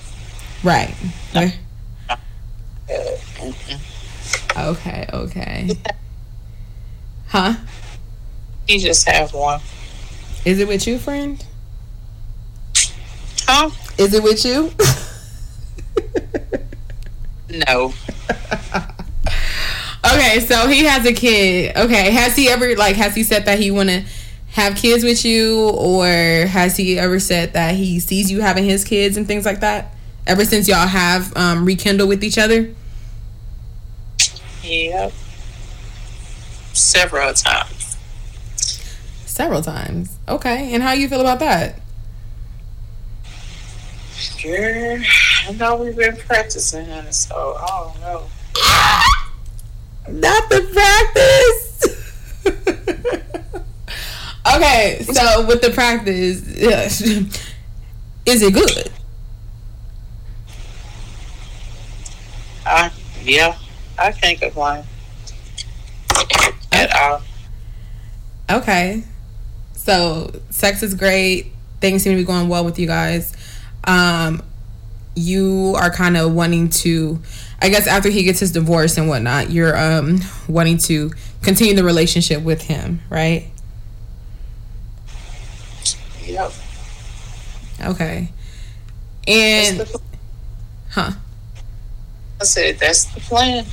Right. 0.63 0.95
Okay. 1.35 1.53
Uh. 2.09 2.17
Okay, 4.57 5.07
okay. 5.13 5.69
Huh? 7.27 7.53
he 8.67 8.77
just 8.77 9.07
have 9.07 9.33
one. 9.33 9.61
Is 10.45 10.59
it 10.59 10.67
with 10.67 10.85
you, 10.87 10.99
friend? 10.99 11.43
Huh? 13.51 13.71
Is 13.97 14.13
it 14.13 14.21
with 14.21 14.45
you? 14.45 14.71
No. 17.49 17.91
okay, 20.05 20.39
so 20.39 20.67
he 20.67 20.83
has 20.83 21.03
a 21.03 21.13
kid. 21.13 21.75
Okay, 21.75 22.11
has 22.11 22.35
he 22.35 22.47
ever 22.47 22.75
like 22.75 22.95
has 22.95 23.15
he 23.15 23.23
said 23.23 23.45
that 23.45 23.57
he 23.57 23.71
want 23.71 23.89
to 23.89 24.05
have 24.51 24.75
kids 24.75 25.03
with 25.03 25.25
you 25.25 25.67
or 25.69 26.05
has 26.05 26.77
he 26.77 26.99
ever 26.99 27.19
said 27.19 27.53
that 27.53 27.73
he 27.73 27.99
sees 27.99 28.31
you 28.31 28.41
having 28.41 28.65
his 28.65 28.83
kids 28.83 29.17
and 29.17 29.25
things 29.25 29.45
like 29.45 29.61
that? 29.61 29.95
Ever 30.27 30.45
since 30.45 30.67
y'all 30.67 30.87
have 30.87 31.35
um 31.35 31.65
rekindled 31.65 32.07
with 32.07 32.23
each 32.23 32.37
other? 32.37 32.71
Yep. 34.61 35.11
Several 36.73 37.33
times. 37.33 37.97
Several 39.25 39.63
times. 39.63 40.19
Okay, 40.27 40.71
and 40.71 40.83
how 40.83 40.91
you 40.91 41.09
feel 41.09 41.21
about 41.21 41.39
that? 41.39 41.81
Girl, 44.41 45.03
I 45.47 45.51
know 45.53 45.83
we've 45.83 45.95
been 45.95 46.15
practicing, 46.15 46.85
so 47.11 47.57
I 47.59 47.67
don't 47.67 47.99
know. 48.01 48.27
Not 50.21 50.49
the 50.49 50.61
practice. 50.73 51.85
okay, 54.55 55.03
so 55.03 55.45
with 55.45 55.61
the 55.61 55.71
practice, 55.71 56.47
is 58.25 58.41
it 58.41 58.53
good? 58.53 58.91
I, 62.65 62.91
yeah, 63.23 63.57
I 63.97 64.11
can't 64.11 64.39
complain 64.39 64.83
at 66.71 66.95
all. 66.95 67.21
Okay. 68.49 69.03
So 69.73 70.31
sex 70.49 70.83
is 70.83 70.93
great. 70.93 71.53
Things 71.81 72.03
seem 72.03 72.13
to 72.13 72.17
be 72.17 72.25
going 72.25 72.49
well 72.49 72.65
with 72.65 72.77
you 72.79 72.87
guys. 72.87 73.33
Um, 73.85 74.43
you 75.15 75.73
are 75.77 75.89
kind 75.89 76.15
of 76.17 76.33
wanting 76.33 76.69
to, 76.69 77.19
I 77.61 77.69
guess, 77.69 77.87
after 77.87 78.09
he 78.09 78.23
gets 78.23 78.39
his 78.39 78.51
divorce 78.51 78.97
and 78.97 79.07
whatnot, 79.09 79.49
you're 79.49 79.77
um 79.77 80.19
wanting 80.47 80.77
to 80.79 81.11
continue 81.41 81.73
the 81.75 81.83
relationship 81.83 82.41
with 82.43 82.61
him, 82.63 83.01
right? 83.09 83.47
Yep. 86.25 86.51
Okay. 87.85 88.29
And 89.27 89.89
huh, 90.91 91.11
I 92.39 92.43
said 92.43 92.77
that's 92.79 93.05
the 93.05 93.19
plan. 93.21 93.65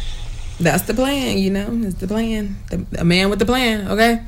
that's 0.61 0.83
the 0.85 0.95
plan. 0.95 1.39
You 1.39 1.51
know, 1.51 1.69
it's 1.85 1.97
the 1.97 2.07
plan. 2.09 2.57
The, 2.71 2.87
a 3.01 3.05
man 3.05 3.31
with 3.31 3.39
the 3.39 3.47
plan. 3.47 3.89
Okay. 3.89 4.23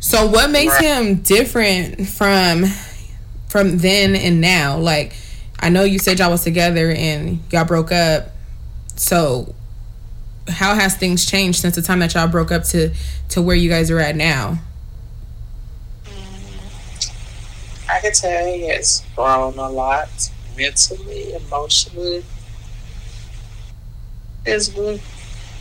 So 0.00 0.26
what 0.26 0.50
makes 0.50 0.72
Right. 0.74 0.84
him 0.84 1.16
different 1.22 2.08
from 2.08 2.64
from 3.52 3.76
then 3.78 4.16
and 4.16 4.40
now? 4.40 4.78
Like, 4.78 5.14
I 5.60 5.68
know 5.68 5.84
you 5.84 5.98
said 5.98 6.18
y'all 6.18 6.30
was 6.30 6.42
together 6.42 6.90
and 6.90 7.40
y'all 7.52 7.66
broke 7.66 7.92
up. 7.92 8.30
So, 8.96 9.54
how 10.48 10.74
has 10.74 10.96
things 10.96 11.26
changed 11.26 11.60
since 11.60 11.74
the 11.74 11.82
time 11.82 11.98
that 11.98 12.14
y'all 12.14 12.26
broke 12.28 12.50
up 12.50 12.64
to 12.64 12.94
to 13.28 13.42
where 13.42 13.54
you 13.54 13.68
guys 13.68 13.90
are 13.90 14.00
at 14.00 14.16
now? 14.16 14.58
I 17.90 18.00
can 18.00 18.12
tell 18.12 18.46
he 18.46 18.68
has 18.68 19.04
grown 19.14 19.58
a 19.58 19.68
lot 19.68 20.08
mentally, 20.56 21.34
emotionally, 21.34 22.24
physically. 24.44 25.02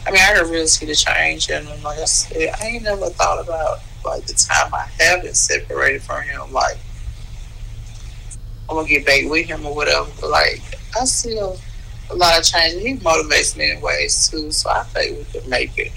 I 0.07 0.11
mean, 0.11 0.21
I 0.21 0.33
can 0.33 0.49
really 0.49 0.67
see 0.67 0.85
the 0.85 0.95
change 0.95 1.49
in 1.49 1.65
him. 1.65 1.83
Like 1.83 1.99
I 1.99 2.05
said, 2.05 2.55
I 2.57 2.67
ain't 2.67 2.83
never 2.83 3.09
thought 3.09 3.43
about 3.43 3.79
like 4.05 4.25
the 4.27 4.33
time 4.33 4.73
I 4.73 4.87
have 5.03 5.23
been 5.23 5.33
separated 5.33 6.01
from 6.03 6.23
him. 6.23 6.53
Like 6.53 6.77
I'm 8.71 8.77
gonna 8.77 8.87
get 8.87 9.05
back 9.05 9.29
with 9.29 9.47
him 9.47 9.65
or 9.65 9.75
whatever. 9.75 10.09
But 10.21 10.29
like 10.29 10.61
I 10.97 11.03
see 11.03 11.37
a, 11.37 11.45
a 12.09 12.15
lot 12.15 12.39
of 12.39 12.45
change. 12.45 12.81
He 12.81 12.95
motivates 12.95 13.57
me 13.57 13.69
in 13.69 13.81
ways 13.81 14.29
too, 14.29 14.49
so 14.51 14.69
I 14.69 14.83
think 14.83 15.17
we 15.17 15.23
could 15.25 15.49
make 15.49 15.77
it. 15.77 15.91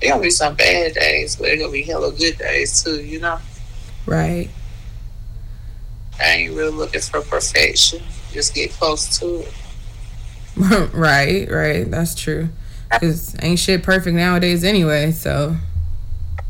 There 0.00 0.10
gonna 0.10 0.22
be 0.22 0.28
some 0.28 0.54
bad 0.54 0.92
days, 0.92 1.36
but 1.36 1.44
there 1.46 1.56
gonna 1.56 1.72
be 1.72 1.82
hella 1.82 2.12
good 2.12 2.36
days 2.36 2.84
too. 2.84 3.02
You 3.02 3.20
know. 3.20 3.38
Right. 4.04 4.50
I 6.20 6.24
ain't 6.24 6.54
really 6.54 6.72
looking 6.72 7.00
for 7.00 7.22
perfection. 7.22 8.02
Just 8.32 8.54
get 8.54 8.70
close 8.72 9.18
to 9.18 9.40
it. 9.40 9.54
right, 10.92 11.50
right. 11.50 11.90
That's 11.90 12.14
true. 12.14 12.50
Cause 12.90 13.34
ain't 13.40 13.58
shit 13.58 13.82
perfect 13.82 14.14
nowadays 14.14 14.62
anyway. 14.62 15.12
So 15.12 15.56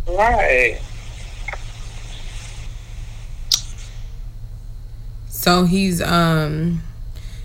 Right. 0.09 0.81
So 5.43 5.65
he's 5.65 6.01
um 6.01 6.81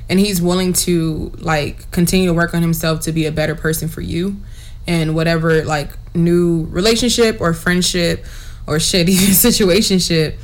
and 0.07 0.19
he's 0.19 0.39
willing 0.39 0.71
to 0.71 1.31
like 1.39 1.89
continue 1.89 2.27
to 2.27 2.33
work 2.33 2.53
on 2.53 2.61
himself 2.61 2.99
to 3.01 3.11
be 3.11 3.25
a 3.25 3.31
better 3.31 3.55
person 3.55 3.87
for 3.87 4.01
you 4.01 4.37
and 4.85 5.15
whatever 5.15 5.65
like 5.65 5.89
new 6.13 6.65
relationship 6.65 7.41
or 7.41 7.53
friendship 7.53 8.23
or 8.67 8.75
shitty 8.75 9.09
even 9.09 9.29
situationship 9.33 10.35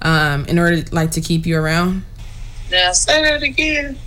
um 0.00 0.46
in 0.46 0.58
order 0.58 0.82
like 0.90 1.10
to 1.10 1.20
keep 1.20 1.44
you 1.44 1.58
around. 1.58 2.02
Now 2.70 2.92
say 2.92 3.22
that 3.22 3.42
again. 3.42 3.98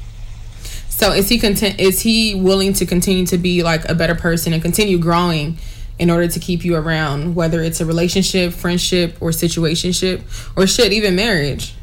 So 0.90 1.12
is 1.12 1.30
he 1.30 1.38
content 1.38 1.80
is 1.80 2.02
he 2.02 2.34
willing 2.34 2.74
to 2.74 2.88
continue 2.88 3.28
to 3.28 3.38
be 3.38 3.62
like 3.62 3.88
a 3.88 3.94
better 3.94 4.16
person 4.16 4.52
and 4.52 4.64
continue 4.64 4.98
growing 4.98 5.60
in 6.00 6.10
order 6.10 6.28
to 6.28 6.40
keep 6.40 6.66
you 6.66 6.76
around 6.76 7.36
whether 7.36 7.62
it's 7.62 7.80
a 7.82 7.86
relationship, 7.86 8.52
friendship 8.52 9.16
or 9.22 9.30
situationship 9.30 10.24
or 10.58 10.66
shit 10.66 10.92
even 10.92 11.16
marriage? 11.16 11.76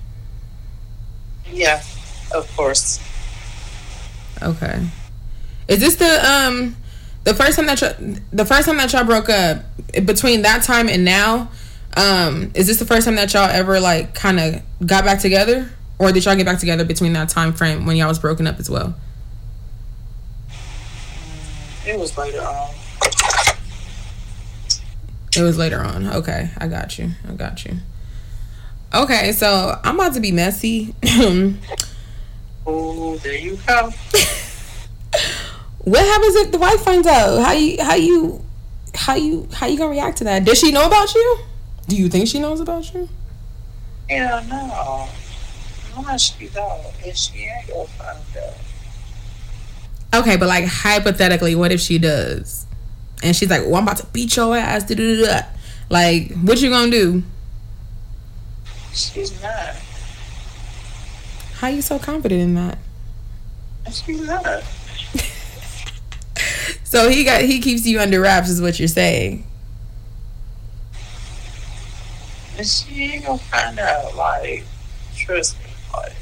Yeah, 1.53 1.83
of 2.35 2.51
course. 2.57 3.01
Okay. 4.43 4.87
Is 5.69 5.81
this 5.81 5.97
the 5.97 6.29
um 6.29 6.77
the 7.25 7.35
first 7.35 7.57
time 7.57 7.67
that 7.67 7.81
y'all, 7.81 7.95
the 8.33 8.45
first 8.45 8.67
time 8.67 8.77
that 8.79 8.93
y'all 8.93 9.05
broke 9.05 9.29
up 9.29 9.65
between 10.05 10.43
that 10.43 10.63
time 10.63 10.89
and 10.89 11.05
now? 11.05 11.51
Um, 11.97 12.51
is 12.55 12.67
this 12.67 12.79
the 12.79 12.87
first 12.87 13.05
time 13.05 13.17
that 13.17 13.33
y'all 13.35 13.49
ever 13.49 13.79
like 13.79 14.15
kind 14.15 14.41
of 14.41 14.63
got 14.87 15.05
back 15.05 15.21
together, 15.21 15.71
or 15.99 16.11
did 16.11 16.25
y'all 16.25 16.37
get 16.37 16.47
back 16.47 16.59
together 16.59 16.85
between 16.85 17.13
that 17.13 17.29
time 17.29 17.53
frame 17.53 17.87
when 17.87 17.97
y'all 17.97 18.09
was 18.09 18.19
broken 18.19 18.47
up 18.47 18.59
as 18.59 18.69
well? 18.71 18.95
It 21.87 21.99
was 21.99 22.17
later 22.17 22.41
on. 22.41 22.71
It 25.37 25.43
was 25.43 25.59
later 25.59 25.81
on. 25.81 26.07
Okay, 26.09 26.51
I 26.59 26.69
got 26.69 26.99
you. 26.99 27.11
I 27.29 27.33
got 27.33 27.65
you. 27.65 27.77
Okay, 28.95 29.33
so 29.33 29.79
I'm 29.83 29.95
about 29.95 30.15
to 30.15 30.21
be 30.21 30.33
messy. 30.33 30.95
Oh, 32.65 33.17
there 33.17 33.37
you 33.37 33.59
go. 33.67 33.91
what 35.79 36.01
happens 36.01 36.37
if 36.37 36.53
the 36.53 36.59
wife 36.59 36.81
finds 36.81 37.09
out? 37.09 37.43
How 37.43 37.53
you 37.55 37.83
how 37.83 37.95
you 37.97 38.45
how 38.95 39.15
you 39.17 39.49
how 39.53 39.67
you 39.67 39.77
gonna 39.77 39.91
react 39.91 40.19
to 40.19 40.25
that? 40.25 40.45
Does 40.45 40.61
she 40.61 40.71
know 40.71 40.87
about 40.87 41.13
you? 41.13 41.39
Do 41.89 41.97
you 41.97 42.09
think 42.09 42.29
she 42.29 42.39
knows 42.39 42.61
about 42.61 42.95
you? 42.95 43.09
Yeah, 44.09 44.45
no. 44.49 45.09
No, 46.03 46.17
she 46.17 46.47
don't. 46.49 46.81
And 47.05 47.17
she 47.17 47.39
ain't 47.39 47.69
gonna 47.69 47.89
find 47.89 48.19
out. 48.37 48.55
Okay, 50.21 50.37
but 50.37 50.49
like 50.49 50.67
hypothetically, 50.67 51.55
what 51.55 51.73
if 51.73 51.81
she 51.81 51.99
does? 51.99 52.67
And 53.23 53.35
she's 53.35 53.51
like, 53.51 53.63
"Well, 53.63 53.77
I'm 53.77 53.85
about 53.85 53.97
to 53.99 54.07
beat 54.07 54.37
your 54.37 54.57
ass." 54.57 54.85
da-da-da-da." 54.85 55.47
Like, 55.89 56.33
what 56.43 56.61
you 56.61 56.71
gonna 56.71 56.91
do? 56.91 57.23
She's 58.95 59.41
not. 59.43 59.75
How 61.55 61.69
you 61.69 61.83
so 61.83 61.99
confident 61.99 62.41
in 62.41 62.55
that? 62.55 62.79
She's 63.91 64.21
not. 64.27 64.63
So 66.85 67.09
he 67.09 67.25
got 67.25 67.43
he 67.43 67.61
keeps 67.61 67.87
you 67.87 68.01
under 68.01 68.21
wraps, 68.21 68.49
is 68.51 68.61
what 68.61 68.79
you're 68.79 68.89
saying. 68.89 69.47
And 72.59 72.67
she 72.67 73.05
ain't 73.05 73.25
gonna 73.25 73.39
find 73.39 73.79
out. 73.79 74.15
Like, 74.15 74.65
trust 75.17 75.57
me. 75.59 75.71
Like, 75.95 76.13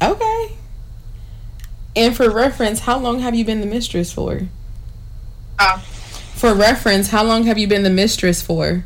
Okay. 0.00 0.52
And 1.94 2.16
for 2.16 2.30
reference, 2.30 2.80
how 2.80 2.98
long 2.98 3.20
have 3.20 3.34
you 3.34 3.44
been 3.44 3.60
the 3.60 3.66
mistress 3.66 4.12
for? 4.12 4.42
uh, 5.58 5.78
For 6.34 6.54
reference, 6.54 7.08
how 7.10 7.22
long 7.24 7.44
have 7.44 7.58
you 7.58 7.66
been 7.66 7.82
the 7.82 7.90
mistress 7.90 8.40
for? 8.40 8.84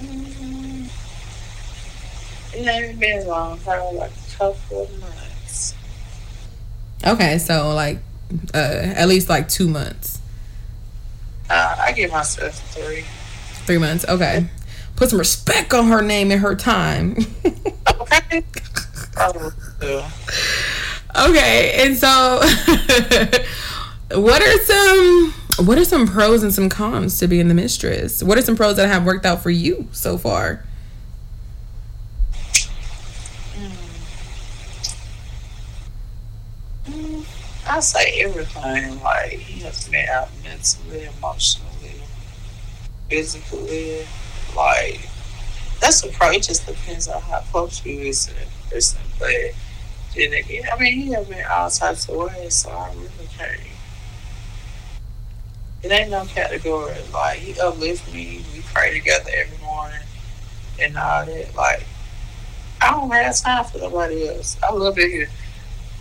mm, 0.00 0.88
it 2.66 2.70
ain't 2.70 3.00
been 3.00 3.26
long. 3.26 3.58
Probably 3.60 3.98
like 3.98 4.10
a 4.10 4.36
couple 4.36 4.82
of 4.82 5.00
months. 5.00 5.74
Okay, 7.06 7.38
so 7.38 7.74
like 7.74 7.98
uh 8.54 8.92
at 8.96 9.08
least 9.08 9.28
like 9.28 9.48
two 9.48 9.68
months. 9.68 10.20
Uh, 11.48 11.76
I 11.78 11.92
give 11.92 12.10
myself 12.10 12.54
three. 12.74 13.04
Three 13.66 13.78
months. 13.78 14.04
Okay. 14.08 14.48
Put 14.96 15.10
some 15.10 15.18
respect 15.18 15.72
on 15.72 15.86
her 15.86 16.02
name 16.02 16.32
and 16.32 16.40
her 16.40 16.56
time. 16.56 17.16
Okay. 18.00 18.44
Okay, 21.18 21.86
and 21.86 21.96
so 21.96 22.08
what 24.20 24.42
are 24.42 24.64
some 24.64 25.32
what 25.64 25.78
are 25.78 25.84
some 25.84 26.06
pros 26.06 26.42
and 26.42 26.52
some 26.52 26.68
cons 26.68 27.18
to 27.20 27.26
being 27.26 27.48
the 27.48 27.54
mistress? 27.54 28.22
What 28.22 28.36
are 28.36 28.42
some 28.42 28.54
pros 28.54 28.76
that 28.76 28.88
have 28.88 29.06
worked 29.06 29.24
out 29.24 29.42
for 29.42 29.48
you 29.48 29.88
so 29.92 30.18
far? 30.18 30.62
Mm, 36.84 37.24
I 37.68 37.80
say 37.80 38.22
everything. 38.22 39.02
Like 39.02 39.32
he 39.32 39.60
has 39.62 39.90
me 39.90 40.04
out 40.06 40.28
mentally, 40.44 41.08
emotionally, 41.18 42.00
physically. 43.10 44.06
Like 44.56 45.08
that's 45.80 46.02
a 46.04 46.08
pro. 46.08 46.30
It 46.30 46.42
just 46.42 46.66
depends 46.66 47.08
on 47.08 47.20
how 47.22 47.40
close 47.52 47.84
you 47.84 48.00
is 48.00 48.26
to 48.26 48.34
that 48.34 48.48
person. 48.70 49.00
But 49.18 49.30
then 50.14 50.32
again, 50.32 50.64
I 50.72 50.78
mean, 50.78 50.92
he 51.00 51.12
has 51.12 51.26
been 51.28 51.44
all 51.50 51.70
types 51.70 52.08
of 52.08 52.16
ways, 52.16 52.54
so 52.54 52.70
I 52.70 52.92
really 52.94 53.28
can't. 53.36 53.60
It 55.82 55.92
ain't 55.92 56.10
no 56.10 56.24
category. 56.24 56.94
Like 57.12 57.38
he 57.38 57.60
uplift 57.60 58.12
me. 58.12 58.44
We 58.54 58.62
pray 58.72 58.98
together 58.98 59.30
every 59.34 59.58
morning 59.64 60.00
and 60.80 60.96
all 60.96 61.26
that. 61.26 61.54
Like 61.54 61.84
I 62.80 62.90
don't 62.92 63.10
have 63.10 63.36
time 63.36 63.64
for 63.64 63.78
nobody 63.78 64.28
else. 64.28 64.56
I 64.62 64.72
love 64.72 64.98
it 64.98 65.10
here. 65.10 65.28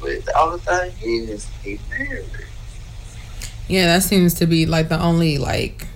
But 0.01 0.25
the 0.25 0.37
only 0.39 0.59
thing 0.59 1.29
is, 1.29 1.47
married. 1.89 2.25
Yeah, 3.67 3.85
that 3.87 4.03
seems 4.03 4.35
to 4.35 4.45
be 4.45 4.65
like 4.65 4.89
the 4.89 5.01
only 5.01 5.37
like 5.37 5.87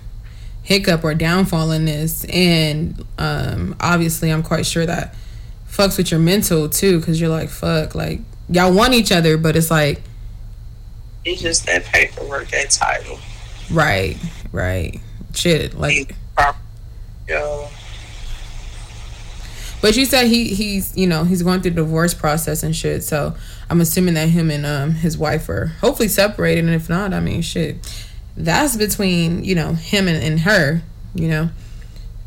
hiccup 0.64 1.04
or 1.04 1.14
downfall 1.14 1.72
in 1.72 1.86
this, 1.86 2.26
and 2.26 3.06
um, 3.18 3.76
obviously, 3.80 4.32
I'm 4.32 4.44
quite 4.44 4.66
sure 4.66 4.86
that 4.86 5.16
fucks 5.70 5.98
with 5.98 6.12
your 6.12 6.20
mental 6.20 6.68
too, 6.70 7.00
because 7.00 7.20
you're 7.22 7.30
like, 7.30 7.50
fuck, 7.50 7.94
like 7.96 8.22
y'all 8.50 8.74
want 8.74 8.94
each 8.94 9.12
other, 9.12 9.38
but 9.38 9.56
it's 9.56 9.70
like, 9.70 10.02
It's 11.26 11.42
just 11.42 11.66
that 11.68 11.86
paperwork, 11.86 12.50
that 12.50 12.72
title. 12.72 13.20
right, 13.72 14.18
right, 14.52 15.00
shit, 15.34 15.76
like. 15.76 16.16
Yo, 17.28 17.68
But 19.82 19.96
you 19.96 20.06
said 20.06 20.28
he 20.28 20.54
he's 20.54 20.96
you 20.98 21.08
know 21.08 21.24
he's 21.24 21.42
going 21.42 21.62
through 21.62 21.72
divorce 21.72 22.14
process 22.14 22.64
and 22.64 22.76
shit. 22.76 23.04
So 23.04 23.36
I'm 23.70 23.80
assuming 23.80 24.16
that 24.16 24.30
him 24.30 24.52
and 24.52 24.66
um 24.66 24.92
his 24.92 25.18
wife 25.18 25.48
are 25.50 25.68
hopefully 25.82 26.10
separated, 26.10 26.66
and 26.66 26.74
if 26.74 26.90
not, 26.90 27.14
I 27.14 27.20
mean 27.20 27.42
shit, 27.42 27.78
that's 28.36 28.76
between 28.76 29.44
you 29.44 29.56
know 29.56 29.74
him 29.74 30.08
and, 30.08 30.22
and 30.22 30.42
her. 30.42 30.82
You 31.16 31.28
know, 31.30 31.50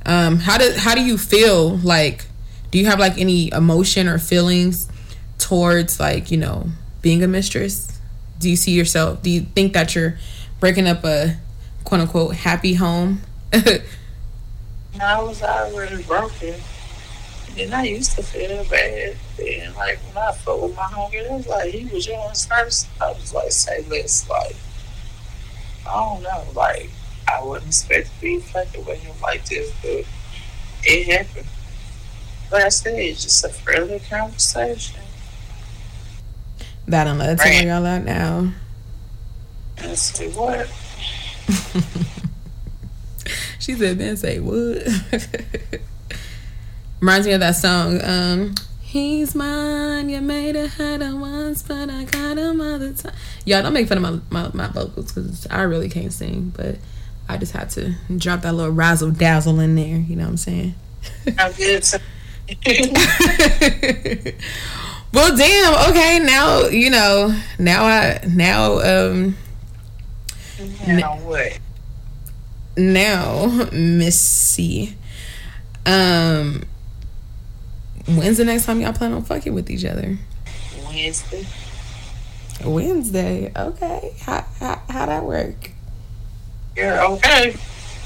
um 0.07 0.39
how 0.39 0.59
do 0.59 0.73
how 0.77 0.95
do 0.95 1.03
you 1.03 1.19
feel 1.19 1.77
like? 1.79 2.27
Do 2.71 2.79
you 2.79 2.87
have 2.87 2.99
like 2.99 3.19
any 3.19 3.53
emotion 3.53 4.09
or 4.09 4.19
feelings 4.19 4.89
towards 5.39 6.01
like 6.01 6.31
you 6.31 6.39
know 6.39 6.69
being 7.03 7.23
a 7.23 7.29
mistress? 7.29 8.01
Do 8.39 8.49
you 8.49 8.57
see 8.57 8.73
yourself? 8.73 9.23
Do 9.23 9.29
you 9.29 9.43
think 9.43 9.75
that 9.75 9.95
you're 9.95 10.17
breaking 10.59 10.87
up 10.87 11.05
a 11.05 11.37
quote 11.85 12.01
unquote 12.01 12.35
happy 12.35 12.75
home? 12.75 13.21
I 15.01 15.21
was 15.23 15.43
already 15.43 16.03
broken. 16.05 16.55
And 17.59 17.75
I 17.75 17.85
used 17.85 18.17
to 18.17 18.23
feel 18.23 18.65
bad. 18.65 19.17
And 19.39 19.75
like 19.75 19.99
when 20.07 20.17
I 20.17 20.33
fucked 20.33 20.63
with 20.63 20.77
my 20.77 20.83
homie, 20.83 21.15
it 21.15 21.31
was 21.31 21.47
like 21.47 21.71
he 21.71 21.85
was 21.87 22.07
yours 22.07 22.47
first. 22.47 22.89
I 23.01 23.13
was 23.13 23.35
like, 23.35 23.51
say 23.53 23.85
less. 23.89 24.29
Like, 24.29 24.57
I 25.87 25.93
don't 25.93 26.23
know. 26.23 26.45
Like, 26.55 26.91
I 27.29 27.43
wouldn't 27.45 27.69
expect 27.69 28.15
to 28.15 28.21
be 28.21 28.41
fucking 28.41 28.85
with 28.85 29.03
him 29.03 29.15
like 29.21 29.45
this, 29.47 29.71
but 29.83 30.05
it 30.85 31.07
happened. 31.13 31.47
But 32.51 32.63
I 32.63 32.69
said, 32.69 32.99
it's 32.99 33.23
just 33.23 33.45
a 33.45 33.49
friendly 33.49 34.01
conversation. 34.01 35.01
that 36.87 37.07
I'm 37.07 37.19
gonna 37.19 37.37
tell 37.37 37.65
y'all 37.65 37.87
out 37.87 38.05
now. 38.05 38.53
And 39.79 39.99
said, 39.99 40.35
what? 40.35 40.71
She 43.63 43.75
said, 43.75 43.97
then 43.99 44.17
say 44.17 44.41
what?" 44.41 44.83
Reminds 47.03 47.27
me 47.27 47.33
of 47.33 47.41
that 47.41 47.57
song. 47.57 48.01
Um, 48.05 48.55
He's 48.81 49.35
mine. 49.35 50.09
You 50.09 50.21
made 50.21 50.55
a 50.55 50.69
header 50.69 51.17
once, 51.17 51.65
but 51.65 51.91
I 51.91 52.05
got 52.05 52.39
him 52.39 52.61
all 52.61 52.79
the 52.79 52.93
time. 52.93 53.13
Y'all 53.45 53.61
don't 53.61 53.73
make 53.73 53.89
fun 53.89 54.05
of 54.05 54.31
my 54.31 54.45
my, 54.45 54.51
my 54.55 54.69
vocals 54.69 55.11
because 55.11 55.49
I 55.49 55.63
really 55.63 55.89
can't 55.89 56.13
sing, 56.13 56.53
but 56.57 56.77
I 57.29 57.39
just 57.39 57.55
had 57.55 57.71
to 57.71 57.97
drop 58.17 58.43
that 58.43 58.55
little 58.55 58.71
razzle 58.71 59.11
dazzle 59.11 59.59
in 59.59 59.75
there. 59.75 59.97
You 59.97 60.15
know 60.15 60.23
what 60.23 60.31
I'm 60.31 60.37
saying? 60.37 60.75
I'm 61.39 61.53
good. 61.53 61.85
Well, 65.13 65.37
damn. 65.37 65.91
Okay, 65.91 66.21
now 66.21 66.69
you 66.69 66.89
know. 66.89 67.39
Now 67.59 67.85
I 67.85 68.21
now 68.27 68.79
um 68.79 69.37
now 70.87 71.19
what? 71.19 71.59
now 72.79 73.69
Missy. 73.73 74.97
Um, 75.85 76.63
when's 78.07 78.39
the 78.39 78.45
next 78.45 78.67
time 78.67 78.81
y'all 78.81 78.93
plan 78.93 79.13
on 79.13 79.23
fucking 79.23 79.55
with 79.55 79.71
each 79.71 79.85
other? 79.85 80.19
Wednesday. 80.87 81.47
Wednesday. 82.65 83.53
Okay. 83.57 84.15
How 84.21 84.45
how 84.59 84.83
how 84.89 85.07
that 85.07 85.25
work? 85.25 85.71
You're 86.77 87.01
okay. 87.13 87.57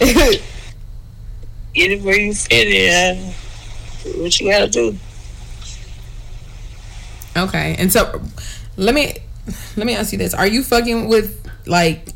Get 1.75 1.93
it 1.93 2.03
where 2.03 2.19
you 2.19 2.35
fit 2.35 2.69
in. 2.69 3.33
What 4.21 4.41
you 4.41 4.51
gotta 4.51 4.69
do. 4.69 4.97
okay. 7.37 7.77
And 7.79 7.93
so 7.93 8.23
let 8.77 8.95
me 8.95 9.17
let 9.77 9.87
me 9.87 9.95
ask 9.95 10.13
you 10.13 10.19
this: 10.19 10.35
Are 10.35 10.47
you 10.47 10.63
fucking 10.63 11.09
with 11.09 11.49
like 11.67 12.09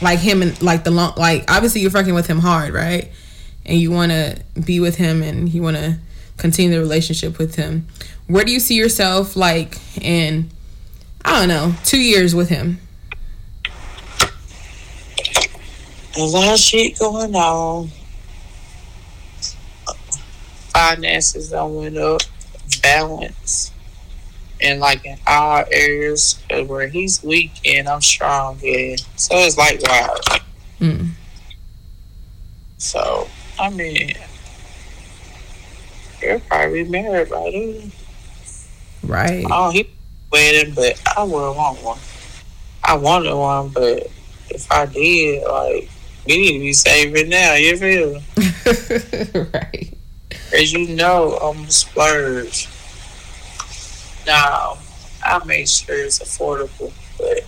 like 0.00 0.18
him 0.18 0.42
and 0.42 0.60
like 0.62 0.84
the 0.84 0.90
long 0.90 1.12
like 1.16 1.50
obviously 1.50 1.80
you're 1.80 1.90
fucking 1.90 2.14
with 2.14 2.26
him 2.26 2.38
hard, 2.38 2.72
right? 2.72 3.10
And 3.66 3.78
you 3.78 3.90
want 3.90 4.12
to 4.12 4.42
be 4.64 4.80
with 4.80 4.96
him 4.96 5.22
and 5.22 5.48
you 5.48 5.62
want 5.62 5.76
to 5.76 5.98
continue 6.38 6.70
the 6.70 6.80
relationship 6.80 7.38
with 7.38 7.56
him. 7.56 7.86
Where 8.26 8.44
do 8.44 8.52
you 8.52 8.60
see 8.60 8.74
yourself 8.74 9.36
like 9.36 9.78
in 10.00 10.50
I 11.24 11.40
don't 11.40 11.48
know, 11.48 11.74
2 11.84 11.98
years 11.98 12.34
with 12.34 12.48
him? 12.48 12.80
A 16.16 16.22
lot 16.22 16.54
of 16.54 16.58
shit 16.58 16.98
going 16.98 17.34
on. 17.34 17.90
Finances 20.72 21.50
don't 21.50 21.74
went 21.76 21.98
up. 21.98 22.22
Balance. 22.82 23.72
And 24.60 24.80
like 24.80 25.04
in 25.04 25.18
all 25.26 25.64
areas 25.70 26.42
where 26.66 26.88
he's 26.88 27.22
weak 27.22 27.52
and 27.64 27.88
I'm 27.88 28.00
strong 28.00 28.58
in. 28.62 28.98
So 29.16 29.36
it's 29.36 29.56
like 29.58 29.82
wow. 29.82 30.14
Mm. 30.80 31.10
So 32.78 33.28
I 33.58 33.70
mean 33.70 34.14
you're 36.22 36.40
probably 36.40 36.84
married 36.84 37.30
by 37.30 37.50
then. 37.50 37.92
Right. 39.02 39.46
Oh, 39.50 39.70
he 39.70 39.88
wedding, 40.30 40.74
but 40.74 41.00
I 41.16 41.22
wouldn't 41.22 41.56
want 41.56 41.82
one. 41.82 41.98
I 42.84 42.96
wanted 42.96 43.34
one, 43.34 43.68
but 43.68 44.10
if 44.50 44.70
I 44.70 44.86
did, 44.86 45.46
like, 45.46 45.90
we 46.26 46.36
need 46.36 46.52
to 46.54 46.58
be 46.60 46.72
saving 46.72 47.28
now. 47.28 47.54
You 47.54 47.76
feel? 47.76 48.22
right. 49.52 49.94
As 50.52 50.72
you 50.72 50.88
know, 50.94 51.32
I'm 51.36 51.64
a 51.64 51.70
splurge. 51.70 52.68
Now, 54.26 54.78
I 55.24 55.42
make 55.44 55.68
sure 55.68 56.04
it's 56.04 56.18
affordable, 56.18 56.92
but 57.18 57.40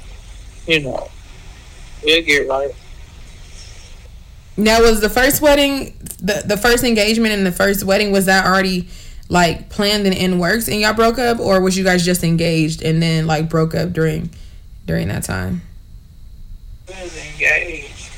you 0.67 0.81
know, 0.81 1.11
we'll 2.03 2.23
get 2.23 2.49
right. 2.49 2.75
Now 4.57 4.83
was 4.83 5.01
the 5.01 5.09
first 5.09 5.41
wedding 5.41 5.97
the 6.23 6.43
the 6.45 6.57
first 6.57 6.85
engagement 6.85 7.33
and 7.33 7.47
the 7.47 7.53
first 7.53 7.85
wedding 7.85 8.13
was 8.13 8.27
that 8.27 8.47
already 8.47 8.89
like 9.29 9.71
planned 9.71 10.07
and 10.07 10.15
in 10.15 10.39
works 10.39 10.69
and 10.69 10.81
y'all 10.81 10.93
broke 10.93 11.19
up, 11.19 11.39
or 11.39 11.61
was 11.61 11.77
you 11.79 11.85
guys 11.85 12.05
just 12.05 12.25
engaged 12.25 12.83
and 12.83 13.03
then 13.03 13.27
like 13.27 13.49
broke 13.49 13.75
up 13.75 13.93
during 13.93 14.31
during 14.87 15.09
that 15.09 15.23
time? 15.23 15.63
Was 16.89 17.17
engaged. 17.33 18.11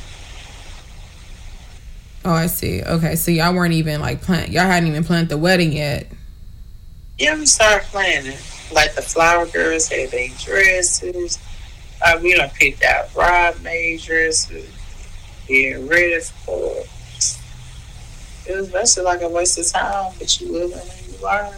Oh, 2.25 2.33
I 2.33 2.47
see. 2.47 2.83
Okay, 2.83 3.17
so 3.17 3.31
y'all 3.31 3.55
weren't 3.55 3.75
even 3.75 4.01
like 4.01 4.23
plan. 4.23 4.51
Y'all 4.51 4.63
hadn't 4.65 4.89
even 4.89 5.05
planned 5.05 5.29
the 5.29 5.39
wedding 5.39 5.73
yet. 5.73 6.07
Yeah, 7.19 7.37
we 7.37 7.47
started 7.47 7.85
planning. 7.89 8.39
Like 8.73 8.95
the 8.95 9.03
flower 9.03 9.47
girls 9.47 9.89
had 9.89 10.11
their 10.11 10.29
dresses. 10.39 11.39
Uh, 12.05 12.19
we 12.23 12.35
done 12.35 12.51
picked 12.51 12.83
out 12.83 13.13
bridesmaid 13.13 14.01
dresses. 14.01 14.69
Getting 15.47 15.87
ready 15.89 16.21
for 16.21 16.73
it. 16.77 16.89
It 18.47 18.57
was 18.57 18.69
basically 18.69 19.05
like 19.05 19.23
a 19.23 19.29
waste 19.29 19.59
of 19.59 19.67
time, 19.71 20.13
but 20.19 20.41
you 20.41 20.53
live 20.53 20.73
and 20.73 21.07
you 21.07 21.25
learn. 21.25 21.55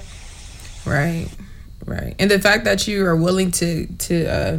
Right, 0.85 1.29
right. 1.87 2.15
And 2.19 2.31
the 2.31 2.39
fact 2.39 2.65
that 2.65 2.87
you 2.87 3.07
are 3.07 3.17
willing 3.17 3.51
to 3.53 3.87
to 3.87 4.27
uh 4.27 4.59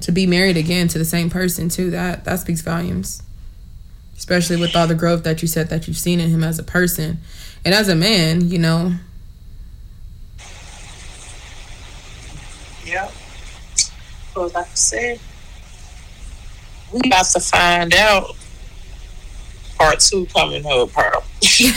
to 0.00 0.12
be 0.12 0.26
married 0.26 0.56
again 0.56 0.88
to 0.88 0.98
the 0.98 1.04
same 1.04 1.30
person 1.30 1.68
too 1.68 1.90
that 1.90 2.24
that 2.24 2.40
speaks 2.40 2.60
volumes. 2.60 3.22
Especially 4.16 4.56
with 4.56 4.76
all 4.76 4.86
the 4.86 4.94
growth 4.94 5.24
that 5.24 5.42
you 5.42 5.48
said 5.48 5.68
that 5.70 5.88
you've 5.88 5.96
seen 5.96 6.20
in 6.20 6.30
him 6.30 6.44
as 6.44 6.58
a 6.58 6.62
person 6.62 7.18
and 7.64 7.74
as 7.74 7.88
a 7.88 7.94
man, 7.94 8.48
you 8.48 8.58
know. 8.58 8.94
Yeah. 12.84 13.10
Well, 14.34 14.48
like 14.54 14.66
I 14.66 14.74
said, 14.74 15.20
we 16.92 17.00
about 17.06 17.26
to 17.26 17.40
find 17.40 17.94
out 17.94 18.36
part 19.78 20.00
two 20.00 20.26
coming 20.26 20.66
up, 20.66 20.92
Pearl. 20.92 21.22
so 21.40 21.70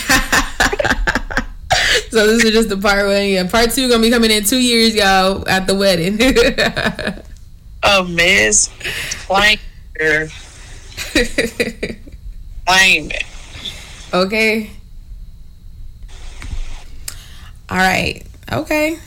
this 2.27 2.43
is 2.43 2.51
just 2.51 2.69
the 2.69 2.77
part 2.77 3.07
one. 3.07 3.27
Yeah, 3.27 3.47
part 3.47 3.71
two 3.71 3.89
gonna 3.89 4.01
be 4.01 4.09
coming 4.09 4.31
in 4.31 4.43
two 4.43 4.57
years, 4.57 4.95
y'all, 4.95 5.47
at 5.47 5.67
the 5.67 5.75
wedding. 5.75 6.19
a 7.83 8.03
miss 8.03 8.69
claim 9.27 9.59
claim 12.65 13.11
it. 13.11 13.23
Okay. 14.13 14.71
All 17.69 17.77
right. 17.77 18.23
Okay. 18.51 18.99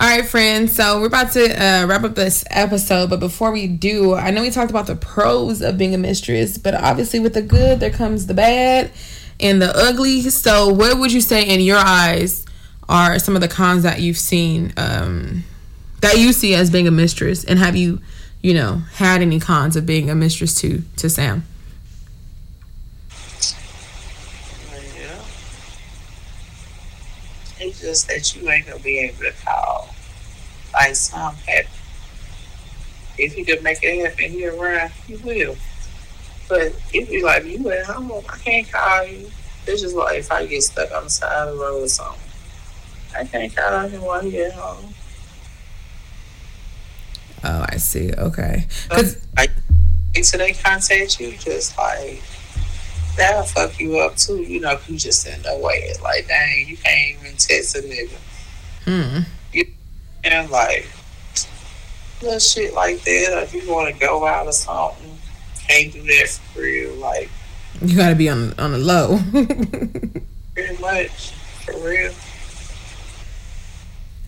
All 0.00 0.08
right, 0.08 0.26
friends. 0.26 0.74
So 0.74 1.00
we're 1.00 1.06
about 1.06 1.32
to 1.32 1.44
uh, 1.44 1.86
wrap 1.86 2.02
up 2.02 2.14
this 2.14 2.44
episode, 2.50 3.10
but 3.10 3.20
before 3.20 3.52
we 3.52 3.66
do, 3.66 4.14
I 4.14 4.30
know 4.30 4.40
we 4.42 4.50
talked 4.50 4.70
about 4.70 4.86
the 4.86 4.96
pros 4.96 5.60
of 5.60 5.76
being 5.76 5.94
a 5.94 5.98
mistress, 5.98 6.56
but 6.56 6.74
obviously 6.74 7.20
with 7.20 7.34
the 7.34 7.42
good, 7.42 7.78
there 7.78 7.90
comes 7.90 8.26
the 8.26 8.34
bad 8.34 8.90
and 9.38 9.60
the 9.60 9.70
ugly. 9.76 10.22
So, 10.22 10.68
what 10.68 10.98
would 10.98 11.12
you 11.12 11.20
say 11.20 11.44
in 11.46 11.60
your 11.60 11.76
eyes 11.76 12.46
are 12.88 13.18
some 13.18 13.34
of 13.34 13.42
the 13.42 13.48
cons 13.48 13.82
that 13.82 14.00
you've 14.00 14.18
seen 14.18 14.72
um, 14.78 15.44
that 16.00 16.18
you 16.18 16.32
see 16.32 16.54
as 16.54 16.70
being 16.70 16.88
a 16.88 16.90
mistress, 16.90 17.44
and 17.44 17.58
have 17.58 17.76
you, 17.76 18.00
you 18.40 18.54
know, 18.54 18.82
had 18.94 19.20
any 19.20 19.38
cons 19.38 19.76
of 19.76 19.84
being 19.84 20.08
a 20.08 20.14
mistress 20.14 20.54
to 20.62 20.82
to 20.96 21.10
Sam? 21.10 21.44
Yeah. 24.80 25.20
That 28.08 28.34
you 28.34 28.48
ain't 28.50 28.66
gonna 28.66 28.78
be 28.78 28.98
able 29.00 29.18
to 29.18 29.32
call 29.44 29.94
like 30.72 30.96
some 30.96 31.34
happy. 31.34 31.68
If 33.18 33.36
you 33.36 33.44
could 33.44 33.62
make 33.62 33.82
it 33.82 34.04
happen 34.04 34.30
here 34.30 34.56
around, 34.56 34.92
you 35.06 35.18
will. 35.18 35.56
But 36.48 36.74
if 36.92 37.10
you 37.10 37.24
like 37.24 37.44
you 37.44 37.70
at 37.70 37.84
home, 37.84 38.10
I 38.28 38.36
can't 38.38 38.70
call 38.70 39.06
you. 39.06 39.30
It's 39.66 39.82
just 39.82 39.94
like 39.94 40.18
if 40.18 40.32
I 40.32 40.46
get 40.46 40.62
stuck 40.62 40.90
on 40.92 41.04
the 41.04 41.10
side 41.10 41.48
of 41.48 41.54
the 41.54 41.62
road 41.62 41.82
or 41.82 41.88
something. 41.88 42.20
I 43.14 43.24
can't 43.24 43.54
call 43.54 43.88
him 43.88 44.00
while 44.00 44.20
he 44.20 44.40
at 44.40 44.52
home. 44.52 44.94
Oh, 47.44 47.66
I 47.68 47.76
see. 47.76 48.12
Okay, 48.12 48.66
because 48.88 49.26
like 49.36 49.50
until 50.14 50.38
they 50.38 50.52
contact 50.52 51.20
you, 51.20 51.36
just 51.36 51.76
like 51.76 52.22
that'll 53.16 53.42
fuck 53.42 53.78
you 53.78 53.98
up 53.98 54.16
too. 54.16 54.42
You 54.42 54.60
know, 54.60 54.72
if 54.72 54.88
you 54.88 54.96
just 54.96 55.26
in 55.26 55.42
the 55.42 55.58
way. 55.58 55.92
Like, 56.02 56.28
dang, 56.28 56.68
you 56.68 56.76
can't 56.76 57.20
even 57.20 57.36
text 57.36 57.76
a 57.76 57.80
nigga. 57.80 58.16
hmm. 58.84 59.20
You 59.52 59.66
and 60.24 60.50
like 60.50 60.88
little 62.22 62.38
shit 62.38 62.74
like 62.74 63.02
that. 63.02 63.42
If 63.42 63.54
you 63.54 63.70
want 63.70 63.92
to 63.92 64.00
go 64.00 64.26
out 64.26 64.46
or 64.46 64.52
something, 64.52 65.18
can't 65.68 65.92
do 65.92 66.02
that 66.02 66.28
for 66.28 66.60
real. 66.60 66.94
Like 66.94 67.30
you 67.80 67.96
got 67.96 68.10
to 68.10 68.14
be 68.14 68.28
on 68.28 68.54
on 68.58 68.72
the 68.72 68.78
low. 68.78 69.18
pretty 70.54 70.80
much 70.80 71.32
for 71.64 71.78
real. 71.78 72.12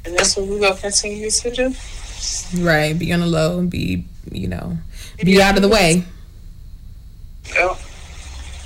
And 0.07 0.16
that's 0.18 0.37
what 0.37 0.47
we're 0.47 0.61
gonna 0.61 0.77
continue 0.77 1.31
to 1.31 1.51
do. 1.51 1.75
right, 2.59 2.99
be 2.99 3.12
on 3.12 3.20
the 3.20 3.27
low 3.27 3.59
and 3.59 3.70
be, 3.70 4.05
you 4.31 4.49
know, 4.49 4.77
be 5.23 5.40
out 5.40 5.57
of 5.57 5.62
the 5.62 5.68
way. 5.68 6.05
Yep. 7.55 7.79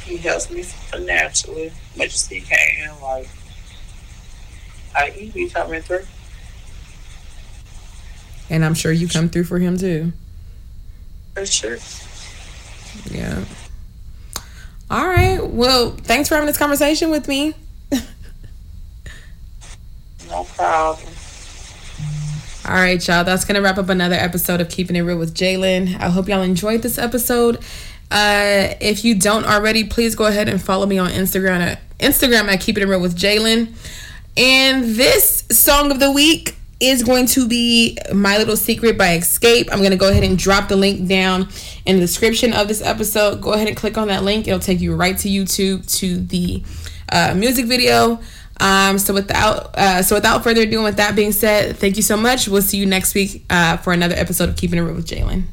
He 0.08 0.16
helps 0.16 0.50
me 0.50 0.62
financially, 0.62 1.70
much 1.96 2.14
as 2.14 2.26
he 2.26 2.40
can. 2.40 3.00
Like, 3.02 3.28
I 4.96 5.10
he 5.10 5.30
be 5.30 5.50
coming 5.50 5.82
through. 5.82 6.06
And 8.48 8.64
I'm 8.64 8.72
sure 8.72 8.90
you 8.90 9.06
come 9.06 9.28
through 9.28 9.44
for 9.44 9.58
him 9.58 9.76
too. 9.76 10.12
For 11.34 11.44
sure. 11.44 11.76
Yeah. 13.10 13.44
All 14.90 15.06
right. 15.06 15.46
Well, 15.46 15.90
thanks 15.90 16.30
for 16.30 16.36
having 16.36 16.46
this 16.46 16.56
conversation 16.56 17.10
with 17.10 17.28
me. 17.28 17.54
No 20.30 20.44
problem. 20.44 21.08
All 22.66 22.74
right, 22.74 23.08
y'all. 23.08 23.24
That's 23.24 23.46
gonna 23.46 23.62
wrap 23.62 23.78
up 23.78 23.88
another 23.88 24.14
episode 24.14 24.60
of 24.60 24.68
Keeping 24.68 24.94
It 24.94 25.00
Real 25.00 25.16
with 25.16 25.34
Jaylyn. 25.34 25.98
I 25.98 26.10
hope 26.10 26.28
y'all 26.28 26.42
enjoyed 26.42 26.82
this 26.82 26.98
episode. 26.98 27.60
Uh, 28.10 28.74
if 28.80 29.04
you 29.04 29.14
don't 29.14 29.44
already, 29.44 29.84
please 29.84 30.14
go 30.14 30.26
ahead 30.26 30.48
and 30.48 30.60
follow 30.60 30.86
me 30.86 30.98
on 30.98 31.10
Instagram 31.10 31.60
at 31.60 31.80
Instagram 31.98 32.48
at 32.48 32.60
Keeping 32.60 32.82
It 32.82 32.84
In 32.84 32.90
Real 32.90 33.00
with 33.00 33.16
Jaylyn. 33.16 33.74
And 34.36 34.84
this 34.84 35.44
song 35.50 35.90
of 35.90 36.00
the 36.00 36.10
week 36.12 36.56
is 36.80 37.02
going 37.02 37.26
to 37.26 37.48
be 37.48 37.98
My 38.14 38.38
Little 38.38 38.56
Secret 38.56 38.96
by 38.96 39.18
Xscape. 39.18 39.68
I'm 39.72 39.82
gonna 39.82 39.96
go 39.96 40.08
ahead 40.08 40.22
and 40.22 40.38
drop 40.38 40.68
the 40.68 40.76
link 40.76 41.08
down 41.08 41.48
in 41.84 41.96
the 41.96 42.02
description 42.02 42.52
of 42.52 42.68
this 42.68 42.80
episode. 42.80 43.40
Go 43.40 43.52
ahead 43.52 43.68
and 43.68 43.76
click 43.76 43.98
on 43.98 44.08
that 44.08 44.22
link. 44.22 44.46
It'll 44.46 44.60
take 44.60 44.80
you 44.80 44.94
right 44.94 45.18
to 45.18 45.28
YouTube 45.28 45.90
to 45.98 46.18
the 46.18 46.62
uh, 47.10 47.34
music 47.36 47.66
video. 47.66 48.20
Um, 48.60 48.98
so 48.98 49.14
without 49.14 49.76
uh, 49.76 50.02
so 50.02 50.14
without 50.16 50.44
further 50.44 50.62
ado, 50.62 50.82
with 50.82 50.96
that 50.96 51.16
being 51.16 51.32
said, 51.32 51.76
thank 51.76 51.96
you 51.96 52.02
so 52.02 52.16
much. 52.16 52.48
We'll 52.48 52.62
see 52.62 52.78
you 52.78 52.86
next 52.86 53.14
week 53.14 53.44
uh, 53.50 53.76
for 53.78 53.92
another 53.92 54.14
episode 54.14 54.48
of 54.48 54.56
Keeping 54.56 54.78
It 54.78 54.82
Real 54.82 54.94
with 54.94 55.06
Jaylyn. 55.06 55.44